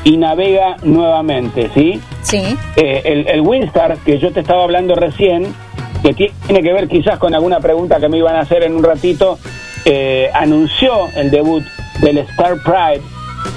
y 0.04 0.16
navega 0.18 0.76
nuevamente, 0.82 1.70
¿sí? 1.74 2.00
Sí. 2.22 2.56
Eh, 2.76 3.00
el, 3.04 3.28
el 3.28 3.40
Windstar 3.40 3.96
que 3.98 4.18
yo 4.18 4.30
te 4.32 4.40
estaba 4.40 4.62
hablando 4.64 4.94
recién, 4.94 5.54
que 6.02 6.32
tiene 6.46 6.62
que 6.62 6.72
ver 6.72 6.88
quizás 6.88 7.18
con 7.18 7.34
alguna 7.34 7.60
pregunta 7.60 7.98
que 8.00 8.08
me 8.08 8.18
iban 8.18 8.36
a 8.36 8.40
hacer 8.40 8.62
en 8.62 8.76
un 8.76 8.82
ratito, 8.82 9.38
eh, 9.84 10.30
anunció 10.34 11.08
el 11.16 11.30
debut 11.30 11.64
del 12.00 12.18
Star 12.18 12.56
Pride, 12.62 13.02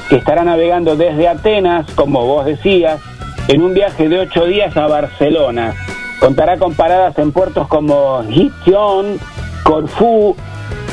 que 0.09 0.17
estará 0.17 0.43
navegando 0.43 0.95
desde 0.95 1.27
Atenas, 1.27 1.89
como 1.93 2.25
vos 2.25 2.45
decías, 2.45 2.99
en 3.47 3.61
un 3.61 3.73
viaje 3.73 4.09
de 4.09 4.19
ocho 4.19 4.45
días 4.45 4.75
a 4.77 4.87
Barcelona. 4.87 5.73
Contará 6.19 6.57
con 6.57 6.73
paradas 6.73 7.17
en 7.17 7.31
puertos 7.31 7.67
como 7.67 8.23
Gition, 8.29 9.19
Corfú, 9.63 10.35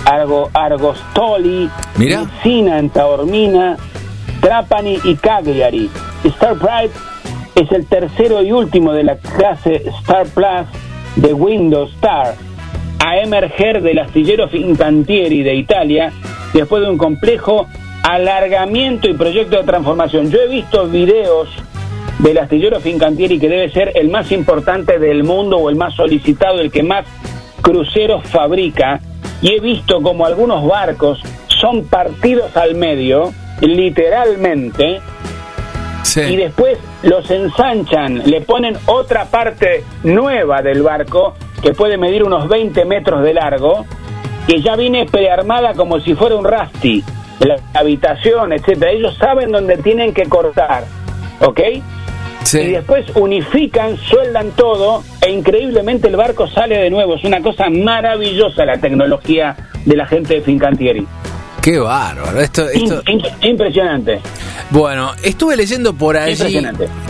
Argo, 0.05 0.49
Argostoli. 0.55 1.69
Messina 1.97 2.79
en 2.79 2.91
Taormina, 2.91 3.77
Trapani 4.41 4.99
y 5.05 5.17
Cagliari. 5.17 5.91
Star 6.25 6.55
Pride 6.57 6.91
es 7.55 7.71
el 7.73 7.87
tercero 7.87 8.43
y 8.43 8.53
último 8.53 8.93
de 8.93 9.05
la 9.05 9.17
clase 9.17 9.83
Star 10.01 10.27
Plus 10.29 10.67
de 11.17 11.33
Windows 11.33 11.93
Star 11.95 12.35
a 12.99 13.19
emerger 13.19 13.83
del 13.83 13.99
astillero 13.99 14.49
Fincantieri 14.49 15.43
de 15.43 15.55
Italia 15.55 16.13
después 16.53 16.83
de 16.83 16.91
un 16.91 16.99
complejo 16.99 17.67
alargamiento 18.03 19.09
y 19.09 19.15
proyecto 19.15 19.59
de 19.59 19.65
transformación. 19.65 20.31
Yo 20.31 20.41
he 20.41 20.49
visto 20.49 20.87
videos 20.87 21.49
del 22.19 22.39
astillero 22.39 22.81
Fincantieri 22.81 23.39
que 23.39 23.49
debe 23.49 23.71
ser 23.71 23.93
el 23.95 24.09
más 24.09 24.33
importante 24.33 24.99
del 24.99 25.25
mundo 25.25 25.59
o 25.59 25.71
el 25.71 25.77
más 25.77 25.95
solicitado, 25.95 26.61
el 26.61 26.71
que 26.71 26.83
más 26.83 27.07
cruceros 27.63 28.25
fabrica 28.27 29.01
y 29.41 29.53
he 29.53 29.61
visto 29.61 30.03
como 30.03 30.27
algunos 30.27 30.67
barcos 30.67 31.21
son 31.61 31.85
partidos 31.85 32.57
al 32.57 32.75
medio, 32.75 33.33
literalmente, 33.61 35.01
Sí. 36.09 36.21
y 36.23 36.37
después 36.37 36.79
los 37.03 37.31
ensanchan, 37.31 38.23
le 38.25 38.41
ponen 38.41 38.79
otra 38.87 39.27
parte 39.27 39.85
nueva 40.05 40.63
del 40.63 40.83
barco 40.83 41.35
que 41.63 41.75
puede 41.75 41.99
medir 41.99 42.25
unos 42.25 42.49
20 42.49 42.85
metros 42.87 43.23
de 43.23 43.35
largo, 43.35 43.85
que 44.47 44.63
ya 44.63 44.75
viene 44.75 45.05
prearmada 45.05 45.75
como 45.75 46.01
si 46.01 46.15
fuera 46.15 46.37
un 46.37 46.45
rasti, 46.45 47.05
la 47.41 47.57
habitación, 47.75 48.55
etcétera. 48.55 48.93
Ellos 48.93 49.17
saben 49.19 49.53
dónde 49.53 49.77
tienen 49.77 50.15
que 50.15 50.25
cortar, 50.25 50.85
¿ok? 51.41 51.61
Y 52.55 52.69
después 52.73 53.05
unifican, 53.15 53.99
sueldan 53.99 54.53
todo 54.53 55.03
e 55.21 55.31
increíblemente 55.31 56.09
el 56.09 56.17
barco 56.17 56.47
sale 56.47 56.79
de 56.79 56.89
nuevo. 56.89 57.17
Es 57.17 57.25
una 57.25 57.43
cosa 57.43 57.69
maravillosa 57.69 58.65
la 58.65 58.79
tecnología 58.79 59.55
de 59.85 59.97
la 59.97 60.07
gente 60.07 60.35
de 60.35 60.41
Fincantieri. 60.41 61.07
Qué 61.63 61.79
bárbaro. 61.79 62.41
Esto, 62.41 62.69
esto... 62.69 63.03
In- 63.07 63.21
in- 63.21 63.51
impresionante. 63.51 64.21
Bueno, 64.71 65.13
estuve 65.23 65.57
leyendo 65.57 65.93
por 65.95 66.17
allí 66.17 66.59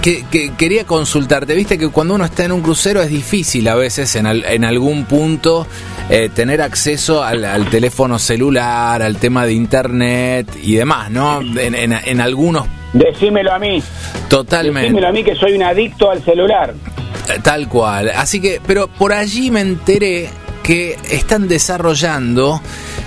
que, 0.03 0.25
que 0.31 0.53
quería 0.57 0.85
consultarte. 0.85 1.55
Viste 1.55 1.77
que 1.79 1.89
cuando 1.89 2.15
uno 2.15 2.25
está 2.25 2.45
en 2.45 2.53
un 2.53 2.63
crucero 2.63 3.03
es 3.03 3.11
difícil 3.11 3.69
a 3.69 3.75
veces 3.75 4.15
en, 4.17 4.27
al- 4.27 4.45
en 4.45 4.65
algún 4.65 5.05
punto 5.05 5.67
eh, 6.09 6.31
tener 6.35 6.63
acceso 6.63 7.23
al, 7.23 7.45
al 7.45 7.69
teléfono 7.69 8.19
celular, 8.19 9.03
al 9.03 9.17
tema 9.19 9.45
de 9.45 9.53
internet 9.53 10.49
y 10.63 10.75
demás, 10.77 11.11
¿no? 11.11 11.41
En, 11.41 11.75
en- 11.75 11.93
en 11.93 12.21
algunos 12.21 12.67
Decímelo 12.95 13.53
a 13.53 13.59
mí. 13.59 13.83
totalmente. 14.29 14.83
Decímelo 14.89 15.09
a 15.09 15.13
mí 15.13 15.23
que 15.23 15.35
soy 15.37 15.53
un 15.53 15.63
adicto 15.63 16.11
al 16.11 16.23
celular. 16.25 16.75
Eh, 17.29 17.39
Tal 17.43 17.69
cual. 17.69 18.11
Así 18.17 18.41
que, 18.41 18.61
pero 18.67 18.89
por 18.89 19.13
allí 19.13 19.51
me 19.51 19.61
enteré 19.61 20.31
que 20.69 20.99
están 21.11 21.49
desarrollando 21.49 22.61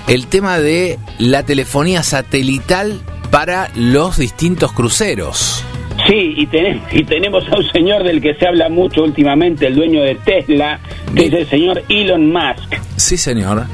el 0.08 0.26
tema 0.26 0.58
de 0.58 0.98
la 1.20 1.44
telefonía 1.44 2.02
satelital 2.02 3.00
para 3.30 3.70
los 3.76 4.18
distintos 4.18 4.72
cruceros. 4.72 5.64
Sí, 6.08 6.34
y, 6.38 6.48
tenemos, 6.48 6.84
y 6.92 7.04
tenemos 7.04 7.48
a 7.52 7.58
un 7.58 7.72
señor 7.72 8.04
del 8.04 8.20
que 8.20 8.34
se 8.34 8.48
habla 8.48 8.68
mucho 8.68 9.04
últimamente, 9.04 9.68
el 9.68 9.76
dueño 9.76 10.02
de 10.02 10.16
Tesla, 10.16 10.80
que 11.16 11.28
es 11.28 11.34
el 11.34 11.48
señor 11.48 11.84
Elon 11.88 12.34
Musk. 12.34 12.74
Sí, 12.96 13.16
señor. 13.16 13.66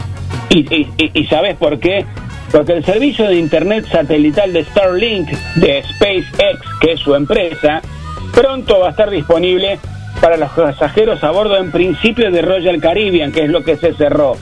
¿Y, 0.49 0.59
y, 0.75 0.89
y- 0.97 1.11
y 1.21 1.25
sabes 1.27 1.55
por 1.55 1.79
qué? 1.79 2.05
Porque 2.51 2.73
el 2.73 2.83
servicio 2.83 3.25
de 3.29 3.35
Internet 3.39 3.85
satelital 3.89 4.51
de 4.51 4.65
Starlink 4.65 5.29
de 5.55 5.81
SpaceX, 5.95 6.59
que 6.81 6.91
es 6.91 6.99
su 6.99 7.15
empresa, 7.15 7.81
pronto 8.33 8.79
va 8.81 8.87
a 8.87 8.91
estar 8.91 9.09
disponible 9.09 9.79
para 10.27 10.35
los 10.35 10.49
pasajeros 10.49 11.23
a 11.23 11.31
bordo 11.31 11.55
en 11.55 11.71
principio 11.71 12.29
de 12.29 12.41
Royal 12.41 12.81
Caribbean, 12.81 13.31
que 13.31 13.45
es 13.45 13.49
lo 13.49 13.63
que 13.63 13.77
se 13.77 13.93
cerró. 13.93 14.35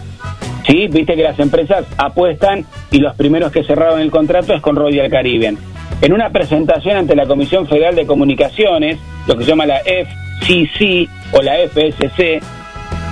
Sí, 0.65 0.87
viste 0.87 1.15
que 1.15 1.21
las 1.21 1.37
empresas 1.37 1.85
apuestan 1.95 2.65
y 2.89 2.97
los 2.97 3.15
primeros 3.15 3.51
que 3.51 3.63
cerraron 3.63 3.99
el 3.99 4.09
contrato 4.09 4.55
es 4.55 4.63
con 4.63 4.75
Royal 4.75 5.11
Caribbean. 5.11 5.59
En 6.01 6.11
una 6.11 6.31
presentación 6.31 6.97
ante 6.97 7.15
la 7.15 7.27
Comisión 7.27 7.67
Federal 7.67 7.93
de 7.93 8.07
Comunicaciones, 8.07 8.97
lo 9.27 9.37
que 9.37 9.43
se 9.43 9.51
llama 9.51 9.67
la 9.67 9.81
FCC 9.81 11.07
o 11.33 11.43
la 11.43 11.53
FSC, 11.69 12.41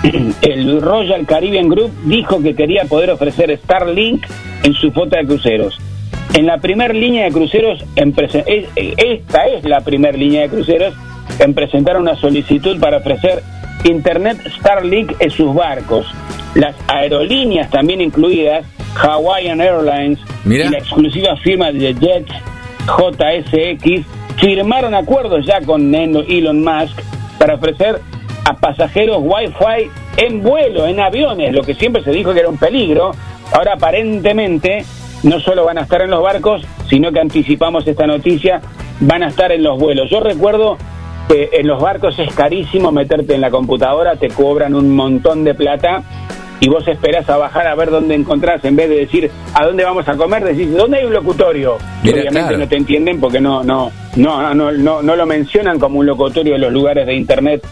el 0.41 0.81
Royal 0.81 1.27
Caribbean 1.27 1.69
Group 1.69 1.91
dijo 2.05 2.41
que 2.41 2.55
quería 2.55 2.85
poder 2.85 3.11
ofrecer 3.11 3.55
Starlink 3.55 4.25
en 4.63 4.73
su 4.73 4.91
flota 4.91 5.19
de 5.19 5.27
cruceros. 5.27 5.79
En 6.33 6.47
la 6.47 6.57
primera 6.57 6.91
línea 6.91 7.25
de 7.25 7.31
cruceros, 7.33 7.85
esta 7.95 9.45
es 9.45 9.63
la 9.63 9.81
primera 9.81 10.17
línea 10.17 10.41
de 10.41 10.49
cruceros 10.49 10.95
en 11.39 11.53
presentar 11.53 11.97
una 11.97 12.15
solicitud 12.15 12.79
para 12.79 12.97
ofrecer 12.97 13.43
Internet 13.83 14.37
Starlink 14.59 15.13
en 15.19 15.31
sus 15.31 15.53
barcos. 15.53 16.07
Las 16.55 16.75
aerolíneas 16.87 17.69
también 17.69 18.01
incluidas, 18.01 18.65
Hawaiian 18.95 19.59
Airlines 19.59 20.19
Mira. 20.45 20.65
y 20.65 20.69
la 20.69 20.77
exclusiva 20.77 21.35
firma 21.37 21.71
de 21.71 21.93
Jets 21.93 22.31
JSX, 22.85 24.05
firmaron 24.37 24.93
acuerdos 24.93 25.45
ya 25.45 25.61
con 25.61 25.93
Elon 25.93 26.63
Musk 26.63 26.99
para 27.37 27.55
ofrecer 27.55 28.01
a 28.45 28.53
pasajeros 28.55 29.17
Wi-Fi 29.21 29.89
en 30.17 30.41
vuelo, 30.41 30.85
en 30.85 30.99
aviones, 30.99 31.53
lo 31.53 31.63
que 31.63 31.73
siempre 31.75 32.03
se 32.03 32.11
dijo 32.11 32.33
que 32.33 32.41
era 32.41 32.49
un 32.49 32.57
peligro. 32.57 33.11
Ahora 33.51 33.73
aparentemente 33.75 34.85
no 35.23 35.39
solo 35.39 35.65
van 35.65 35.77
a 35.77 35.81
estar 35.81 36.01
en 36.01 36.11
los 36.11 36.21
barcos, 36.21 36.63
sino 36.89 37.11
que 37.11 37.19
anticipamos 37.19 37.87
esta 37.87 38.05
noticia, 38.05 38.61
van 38.99 39.23
a 39.23 39.27
estar 39.27 39.51
en 39.51 39.63
los 39.63 39.79
vuelos. 39.79 40.09
Yo 40.09 40.19
recuerdo 40.19 40.77
que 41.27 41.49
en 41.53 41.67
los 41.67 41.81
barcos 41.81 42.17
es 42.19 42.33
carísimo 42.33 42.91
meterte 42.91 43.35
en 43.35 43.41
la 43.41 43.49
computadora, 43.49 44.15
te 44.15 44.29
cobran 44.29 44.75
un 44.75 44.95
montón 44.95 45.43
de 45.43 45.53
plata 45.53 46.03
y 46.59 46.69
vos 46.69 46.87
esperás 46.87 47.29
a 47.29 47.37
bajar 47.37 47.67
a 47.67 47.75
ver 47.75 47.89
dónde 47.89 48.15
encontrás, 48.15 48.63
en 48.63 48.75
vez 48.75 48.89
de 48.89 48.95
decir 48.97 49.29
a 49.53 49.65
dónde 49.65 49.83
vamos 49.83 50.07
a 50.07 50.15
comer, 50.15 50.43
decís 50.43 50.73
dónde 50.73 50.99
hay 50.99 51.05
un 51.05 51.13
locutorio. 51.13 51.77
Mira, 52.03 52.19
obviamente 52.19 52.39
claro. 52.39 52.57
no 52.57 52.67
te 52.67 52.77
entienden 52.77 53.19
porque 53.19 53.41
no, 53.41 53.63
no, 53.63 53.91
no, 54.15 54.53
no, 54.53 54.71
no, 54.71 55.01
no 55.01 55.15
lo 55.15 55.25
mencionan 55.25 55.79
como 55.79 55.99
un 55.99 56.05
locutorio 56.05 56.55
en 56.55 56.61
los 56.61 56.71
lugares 56.71 57.05
de 57.05 57.15
internet 57.15 57.65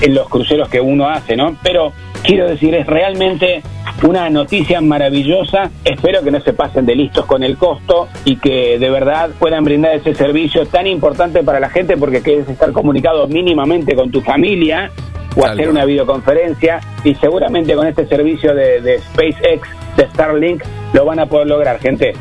en 0.00 0.14
los 0.14 0.28
cruceros 0.28 0.68
que 0.68 0.80
uno 0.80 1.08
hace, 1.08 1.36
¿no? 1.36 1.56
Pero 1.62 1.92
quiero 2.22 2.48
decir, 2.48 2.74
es 2.74 2.86
realmente 2.86 3.62
una 4.02 4.30
noticia 4.30 4.80
maravillosa. 4.80 5.70
Espero 5.84 6.22
que 6.22 6.30
no 6.30 6.40
se 6.40 6.52
pasen 6.52 6.86
de 6.86 6.94
listos 6.94 7.26
con 7.26 7.42
el 7.42 7.56
costo 7.56 8.08
y 8.24 8.36
que 8.36 8.78
de 8.78 8.90
verdad 8.90 9.30
puedan 9.38 9.64
brindar 9.64 9.94
ese 9.94 10.14
servicio 10.14 10.66
tan 10.66 10.86
importante 10.86 11.42
para 11.42 11.60
la 11.60 11.68
gente 11.70 11.96
porque 11.96 12.20
quieres 12.22 12.48
estar 12.48 12.72
comunicado 12.72 13.26
mínimamente 13.28 13.94
con 13.94 14.10
tu 14.10 14.20
familia 14.20 14.90
o 15.36 15.42
Tal 15.42 15.50
hacer 15.52 15.64
cual. 15.66 15.76
una 15.76 15.84
videoconferencia 15.84 16.80
y 17.04 17.14
seguramente 17.16 17.74
con 17.74 17.86
este 17.86 18.06
servicio 18.06 18.54
de, 18.54 18.80
de 18.80 18.98
SpaceX, 19.00 19.68
de 19.96 20.06
Starlink, 20.10 20.62
lo 20.92 21.04
van 21.04 21.18
a 21.20 21.26
poder 21.26 21.46
lograr, 21.48 21.78
gente. 21.80 22.12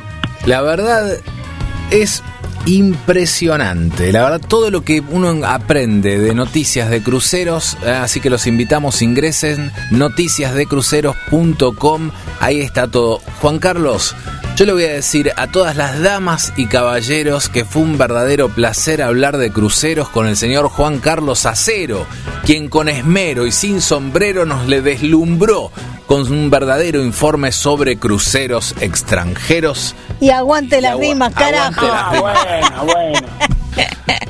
La 0.46 0.62
verdad 0.62 1.18
es 1.92 2.24
impresionante. 2.68 4.12
La 4.12 4.24
verdad, 4.24 4.42
todo 4.46 4.70
lo 4.70 4.84
que 4.84 5.00
uno 5.00 5.40
aprende 5.46 6.20
de 6.20 6.36
noticias 6.36 6.90
de 6.90 7.02
cruceros, 7.02 7.78
eh, 7.86 7.92
así 7.92 8.20
que 8.20 8.30
los 8.30 8.46
invitamos, 8.46 9.02
ingresen 9.02 9.72
noticiasdecruceros.com, 9.92 12.12
ahí 12.40 12.60
está 12.60 12.88
todo. 12.88 13.22
Juan 13.42 13.60
Carlos, 13.60 14.14
yo 14.58 14.66
le 14.66 14.74
voy 14.74 14.84
a 14.84 14.94
decir 14.94 15.32
a 15.38 15.48
todas 15.48 15.78
las 15.78 16.02
damas 16.02 16.52
y 16.58 16.66
caballeros 16.66 17.48
que 17.48 17.64
fue 17.64 17.84
un 17.84 17.98
verdadero 17.98 18.50
placer 18.50 19.02
hablar 19.02 19.38
de 19.38 19.52
cruceros 19.52 20.10
con 20.10 20.28
el 20.28 20.36
señor 20.36 20.68
Juan 20.68 21.00
Carlos 21.00 21.46
Acero, 21.46 22.06
quien 22.44 22.68
con 22.68 22.90
esmero 22.90 23.46
y 23.46 23.52
sin 23.52 23.82
sombrero 23.82 24.46
nos 24.46 24.68
le 24.68 24.82
deslumbró 24.82 25.72
con 26.08 26.22
un 26.32 26.50
verdadero 26.50 27.04
informe 27.04 27.52
sobre 27.52 27.98
cruceros 27.98 28.74
extranjeros. 28.82 29.94
Y 30.20 30.30
aguante 30.32 30.82
las 30.82 30.98
rimas, 30.98 31.32
aguante 31.36 31.58
carajo. 31.80 31.86
las 31.88 32.36
Ah, 32.36 32.84
bueno, 32.84 32.94
bueno. 32.94 33.28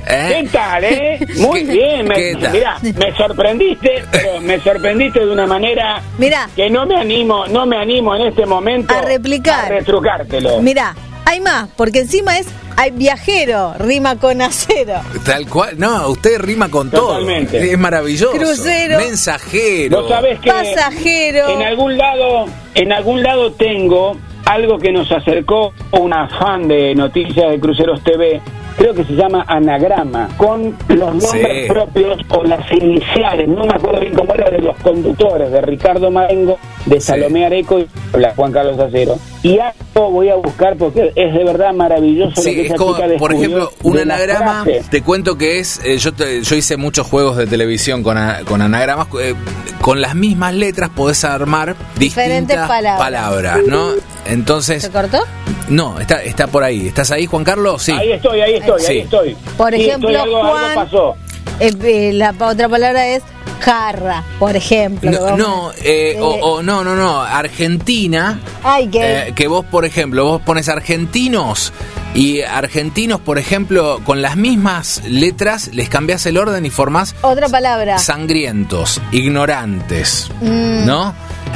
¿Eh? 0.09 0.41
¿Qué 0.43 0.49
tal, 0.49 0.83
eh? 0.85 1.27
Muy 1.37 1.65
¿Qué- 1.65 1.71
bien. 1.73 2.07
Me, 2.07 2.15
qué 2.15 2.35
tal? 2.41 2.51
Mirá, 2.53 2.77
me 2.81 3.15
sorprendiste, 3.17 4.03
pero 4.11 4.39
me 4.41 4.59
sorprendiste 4.61 5.19
de 5.19 5.31
una 5.31 5.45
manera 5.45 6.01
Mirá, 6.17 6.49
que 6.55 6.69
no 6.69 6.85
me 6.85 6.95
animo, 6.95 7.45
no 7.47 7.65
me 7.65 7.77
animo 7.77 8.15
en 8.15 8.21
este 8.27 8.45
momento 8.45 8.93
A 8.95 9.01
replicar. 9.01 9.65
a 9.65 9.69
retrucártelo. 9.69 10.61
mirá, 10.61 10.95
hay 11.27 11.41
más, 11.41 11.67
porque 11.75 11.99
encima 11.99 12.37
es 12.37 12.47
hay 12.77 12.91
viajero, 12.91 13.73
rima 13.79 14.17
con 14.17 14.41
acero. 14.41 15.01
Tal 15.25 15.49
cual, 15.49 15.77
no, 15.77 16.09
usted 16.09 16.39
rima 16.39 16.69
con 16.69 16.89
Totalmente. 16.89 17.57
todo. 17.57 17.71
Es 17.71 17.77
maravilloso. 17.77 18.37
Crucero. 18.37 18.99
Mensajero. 18.99 20.01
Vos 20.01 20.09
sabés 20.09 20.39
que 20.39 20.49
Pasajero. 20.49 21.49
en 21.49 21.63
algún 21.63 21.97
lado, 21.97 22.45
en 22.75 22.93
algún 22.93 23.23
lado 23.23 23.51
tengo 23.53 24.15
algo 24.45 24.77
que 24.79 24.91
nos 24.91 25.11
acercó 25.11 25.73
una 25.91 26.29
fan 26.29 26.67
de 26.67 26.95
Noticias 26.95 27.49
de 27.49 27.59
Cruceros 27.59 28.01
TV. 28.03 28.39
Creo 28.77 28.93
que 28.93 29.03
se 29.05 29.13
llama 29.13 29.43
anagrama, 29.47 30.29
con 30.37 30.75
los 30.89 30.99
nombres 31.15 31.31
Sí. 31.31 31.67
propios 31.67 32.19
o 32.29 32.43
las 32.43 32.71
iniciales, 32.71 33.47
no 33.47 33.63
me 33.65 33.73
acuerdo 33.73 34.01
bien 34.01 34.13
cómo 34.13 34.33
era, 34.35 34.51
de 34.51 34.59
los 34.59 34.77
conductores, 34.77 35.51
de 35.51 35.61
Ricardo 35.61 36.11
Marengo, 36.11 36.59
de 36.85 37.01
Sí. 37.01 37.07
Salomé 37.07 37.45
Areco 37.47 37.79
y 37.79 37.87
la 38.15 38.35
Juan 38.35 38.51
Carlos 38.51 38.79
Acero. 38.79 39.17
Y 39.41 39.57
algo 39.57 40.11
voy 40.11 40.29
a 40.29 40.35
buscar 40.35 40.75
porque 40.77 41.11
es 41.15 41.33
de 41.33 41.43
verdad 41.43 41.73
maravilloso 41.73 42.33
lo 42.35 42.41
Sí, 42.43 42.53
que 42.53 42.61
es 42.61 42.67
esa 42.67 42.75
como, 42.75 42.95
chica 42.95 43.07
por 43.17 43.33
ejemplo, 43.33 43.71
un 43.81 43.97
anagrama, 43.97 44.63
te 44.91 45.01
cuento 45.01 45.37
que 45.39 45.57
es, 45.59 45.81
eh, 45.83 45.97
yo, 45.97 46.13
te- 46.13 46.43
yo 46.43 46.55
hice 46.55 46.77
muchos 46.77 47.07
juegos 47.07 47.35
de 47.37 47.47
televisión 47.47 48.03
con, 48.03 48.17
a- 48.17 48.41
con 48.47 48.61
anagramas, 48.61 49.07
eh, 49.19 49.33
con 49.81 50.01
las 50.01 50.13
mismas 50.13 50.53
letras 50.53 50.89
podés 50.95 51.23
armar 51.23 51.75
Diferentes 51.97 52.41
distintas 52.47 52.67
palabras. 52.67 52.99
palabras, 52.99 53.59
¿no? 53.67 53.89
Entonces, 54.27 54.83
¿Se 54.83 54.91
cortó? 54.91 55.19
No, 55.69 55.99
está, 55.99 56.23
está 56.23 56.47
por 56.47 56.63
ahí. 56.63 56.87
¿Estás 56.87 57.11
ahí, 57.11 57.25
Juan 57.25 57.43
Carlos? 57.43 57.83
Sí. 57.83 57.91
Ahí 57.91 58.11
estoy, 58.13 58.41
ahí 58.41 58.53
estoy, 58.55 58.81
Sí. 58.81 58.91
ahí 58.93 58.97
estoy. 58.99 59.35
Por 59.57 59.73
Sí, 59.73 59.81
ejemplo, 59.81 60.09
estoy, 60.09 60.23
algo, 60.23 60.45
algo 60.45 60.75
pasó. 60.75 61.15
Eh, 61.59 61.73
eh, 61.83 62.11
la 62.13 62.33
otra 62.39 62.69
palabra 62.69 63.07
es 63.07 63.23
jarra, 63.59 64.23
por 64.39 64.55
ejemplo. 64.55 65.09
No, 65.11 65.35
no, 65.37 65.71
eh, 65.83 66.15
o, 66.19 66.35
Eh, 66.35 66.39
o 66.43 66.61
no, 66.63 66.83
no, 66.83 66.95
no. 66.95 67.21
Argentina, 67.21 68.39
Ay, 68.63 68.87
que 68.87 69.27
eh, 69.29 69.33
que 69.35 69.47
vos, 69.47 69.65
por 69.65 69.83
ejemplo, 69.85 70.23
vos 70.25 70.41
pones 70.43 70.69
argentinos 70.69 71.73
y 72.13 72.41
argentinos, 72.41 73.19
por 73.19 73.37
ejemplo, 73.39 73.99
con 74.05 74.21
las 74.21 74.35
mismas 74.37 75.01
letras, 75.07 75.71
les 75.73 75.89
cambiás 75.89 76.25
el 76.27 76.37
orden 76.37 76.65
y 76.65 76.69
formás 76.69 77.15
otra 77.21 77.49
palabra. 77.49 77.97
sangrientos, 77.97 79.01
ignorantes, 79.11 80.29
Mm. 80.41 80.85
¿no? 80.85 81.13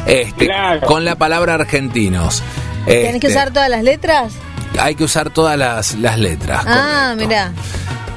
Este, 0.07 0.45
Claro. 0.47 0.81
con 0.87 1.05
la 1.05 1.15
palabra 1.15 1.53
argentinos. 1.53 2.41
¿Tienes 2.85 3.21
que 3.21 3.27
Este, 3.27 3.39
usar 3.39 3.51
todas 3.53 3.69
las 3.69 3.83
letras? 3.83 4.33
Hay 4.79 4.95
que 4.95 5.03
usar 5.03 5.29
todas 5.29 5.57
las, 5.57 5.95
las 5.95 6.17
letras. 6.17 6.63
Ah, 6.65 7.11
correcto. 7.13 7.27
mira. 7.27 7.51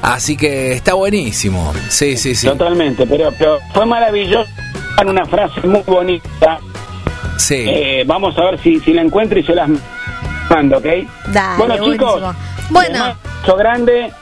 Así 0.01 0.37
que 0.37 0.73
está 0.73 0.93
buenísimo. 0.93 1.73
Sí, 1.89 2.15
sí, 2.17 2.35
sí. 2.35 2.47
Totalmente, 2.47 3.05
pero, 3.07 3.31
pero 3.37 3.59
fue 3.73 3.85
maravilloso. 3.85 4.49
En 5.01 5.09
una 5.09 5.25
frase 5.25 5.61
muy 5.67 5.81
bonita. 5.85 6.59
Sí. 7.37 7.65
Eh, 7.67 8.03
vamos 8.07 8.37
a 8.37 8.45
ver 8.45 8.61
si, 8.61 8.79
si 8.79 8.93
la 8.93 9.01
encuentro 9.01 9.37
y 9.39 9.43
se 9.43 9.53
las 9.53 9.69
mando, 10.49 10.77
¿ok? 10.77 10.85
Dale, 11.33 11.57
bueno, 11.57 11.75
chicos. 11.91 12.21
buenísimo. 12.21 12.35
Bueno. 12.69 12.99
mando 12.99 13.11
un 13.13 13.41
beso 13.41 13.55
grande 13.57 14.13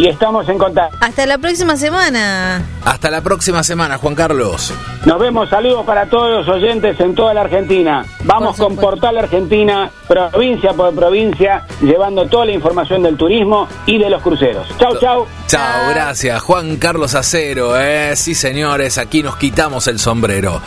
y 0.00 0.08
estamos 0.08 0.48
en 0.48 0.56
contacto. 0.56 0.96
Hasta 0.98 1.26
la 1.26 1.36
próxima 1.36 1.76
semana. 1.76 2.62
Hasta 2.86 3.10
la 3.10 3.20
próxima 3.20 3.62
semana, 3.62 3.98
Juan 3.98 4.14
Carlos. 4.14 4.72
Nos 5.04 5.20
vemos, 5.20 5.50
saludos 5.50 5.84
para 5.84 6.06
todos 6.06 6.46
los 6.46 6.48
oyentes 6.48 6.98
en 7.00 7.14
toda 7.14 7.34
la 7.34 7.42
Argentina. 7.42 8.06
Vamos 8.24 8.56
con. 8.56 8.76
Portal 8.76 9.18
Argentina, 9.18 9.90
provincia 10.08 10.72
por 10.72 10.94
provincia, 10.94 11.66
llevando 11.82 12.26
toda 12.28 12.46
la 12.46 12.52
información 12.52 13.02
del 13.02 13.18
turismo 13.18 13.68
y 13.84 13.98
de 13.98 14.08
los 14.08 14.22
cruceros. 14.22 14.66
Chau, 14.78 14.98
chau. 14.98 15.26
Chao, 15.46 15.90
gracias. 15.90 16.40
Juan 16.40 16.76
Carlos 16.76 17.14
Acero, 17.14 17.78
eh. 17.78 18.16
Sí, 18.16 18.34
señores, 18.34 18.96
aquí 18.96 19.22
nos 19.22 19.36
quitamos 19.36 19.86
el 19.86 19.98
sombrero. 19.98 20.62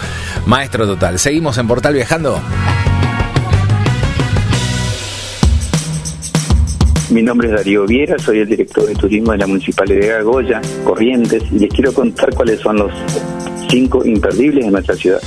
Maestro 0.46 0.86
total. 0.86 1.18
¿Seguimos 1.18 1.58
en 1.58 1.68
Portal 1.68 1.96
Viajando? 1.96 2.40
Mi 7.10 7.22
nombre 7.22 7.50
es 7.50 7.54
Darío 7.54 7.86
Viera, 7.86 8.18
soy 8.18 8.40
el 8.40 8.48
director 8.48 8.86
de 8.86 8.96
turismo 8.96 9.34
de 9.34 9.38
la 9.40 9.48
Municipalidad 9.48 10.18
de 10.18 10.24
Goya, 10.24 10.62
Corrientes, 10.84 11.44
y 11.52 11.60
les 11.60 11.70
quiero 11.70 11.94
contar 11.94 12.34
cuáles 12.34 12.60
son 12.62 12.78
los 12.78 12.92
cinco 13.70 14.06
imperdibles 14.06 14.66
de 14.66 14.72
nuestra 14.72 14.96
ciudad. 14.96 15.22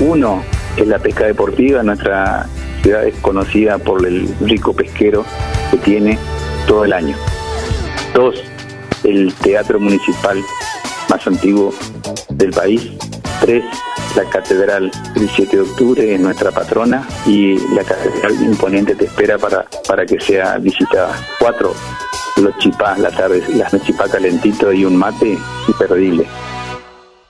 Uno 0.00 0.42
es 0.76 0.86
la 0.86 0.98
pesca 0.98 1.26
deportiva, 1.26 1.82
nuestra 1.82 2.46
ciudad 2.82 3.06
es 3.06 3.14
conocida 3.20 3.78
por 3.78 4.06
el 4.06 4.28
rico 4.40 4.74
pesquero 4.74 5.24
que 5.70 5.78
tiene 5.78 6.18
todo 6.66 6.84
el 6.84 6.92
año. 6.92 7.16
Dos, 8.14 8.42
el 9.04 9.32
teatro 9.34 9.80
municipal 9.80 10.38
más 11.08 11.26
antiguo 11.26 11.72
del 12.30 12.50
país. 12.50 12.90
Tres, 13.40 13.64
la 14.16 14.24
catedral 14.24 14.90
del 15.14 15.28
7 15.28 15.56
de 15.56 15.62
octubre 15.62 16.14
es 16.14 16.20
nuestra 16.20 16.50
patrona 16.50 17.06
y 17.26 17.58
la 17.74 17.84
catedral 17.84 18.32
imponente 18.42 18.94
te 18.94 19.04
espera 19.04 19.36
para, 19.36 19.66
para 19.86 20.06
que 20.06 20.18
sea 20.18 20.56
visitada. 20.56 21.14
Cuatro, 21.38 21.74
los 22.42 22.56
chipás, 22.56 22.98
la 22.98 23.10
tarde, 23.10 23.44
las 23.54 23.70
chipás 23.84 24.10
calentito 24.10 24.72
y 24.72 24.86
un 24.86 24.96
mate 24.96 25.38
imperdible. 25.68 26.26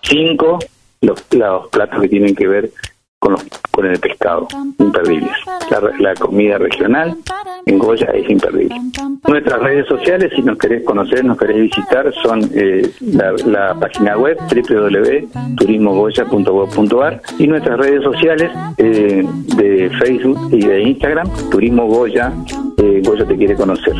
Cinco, 0.02 0.60
los, 1.00 1.24
los 1.32 1.68
platos 1.68 2.00
que 2.02 2.08
tienen 2.08 2.36
que 2.36 2.46
ver 2.46 2.70
con, 3.18 3.32
los, 3.32 3.44
con 3.70 3.86
el 3.86 3.98
pescado, 3.98 4.46
imperdibles. 4.78 5.32
La, 5.70 5.80
la 5.98 6.14
comida 6.14 6.58
regional 6.58 7.16
en 7.66 7.78
Goya 7.78 8.08
es 8.14 8.28
imperdible. 8.30 8.74
Nuestras 9.26 9.60
redes 9.60 9.86
sociales, 9.88 10.30
si 10.34 10.42
nos 10.42 10.56
querés 10.58 10.84
conocer, 10.84 11.24
nos 11.24 11.38
querés 11.38 11.56
visitar, 11.56 12.12
son 12.22 12.40
eh, 12.54 12.90
la, 13.00 13.32
la 13.46 13.74
página 13.74 14.16
web 14.16 14.38
www.turismogoya.gov.ar 14.38 17.22
y 17.38 17.46
nuestras 17.46 17.78
redes 17.78 18.02
sociales 18.02 18.50
eh, 18.78 19.24
de 19.56 19.90
Facebook 19.98 20.48
y 20.52 20.66
de 20.66 20.82
Instagram, 20.82 21.28
Turismo 21.50 21.86
Goya, 21.86 22.32
eh, 22.78 23.02
Goya 23.04 23.26
te 23.26 23.36
quiere 23.36 23.54
conocer. 23.56 23.94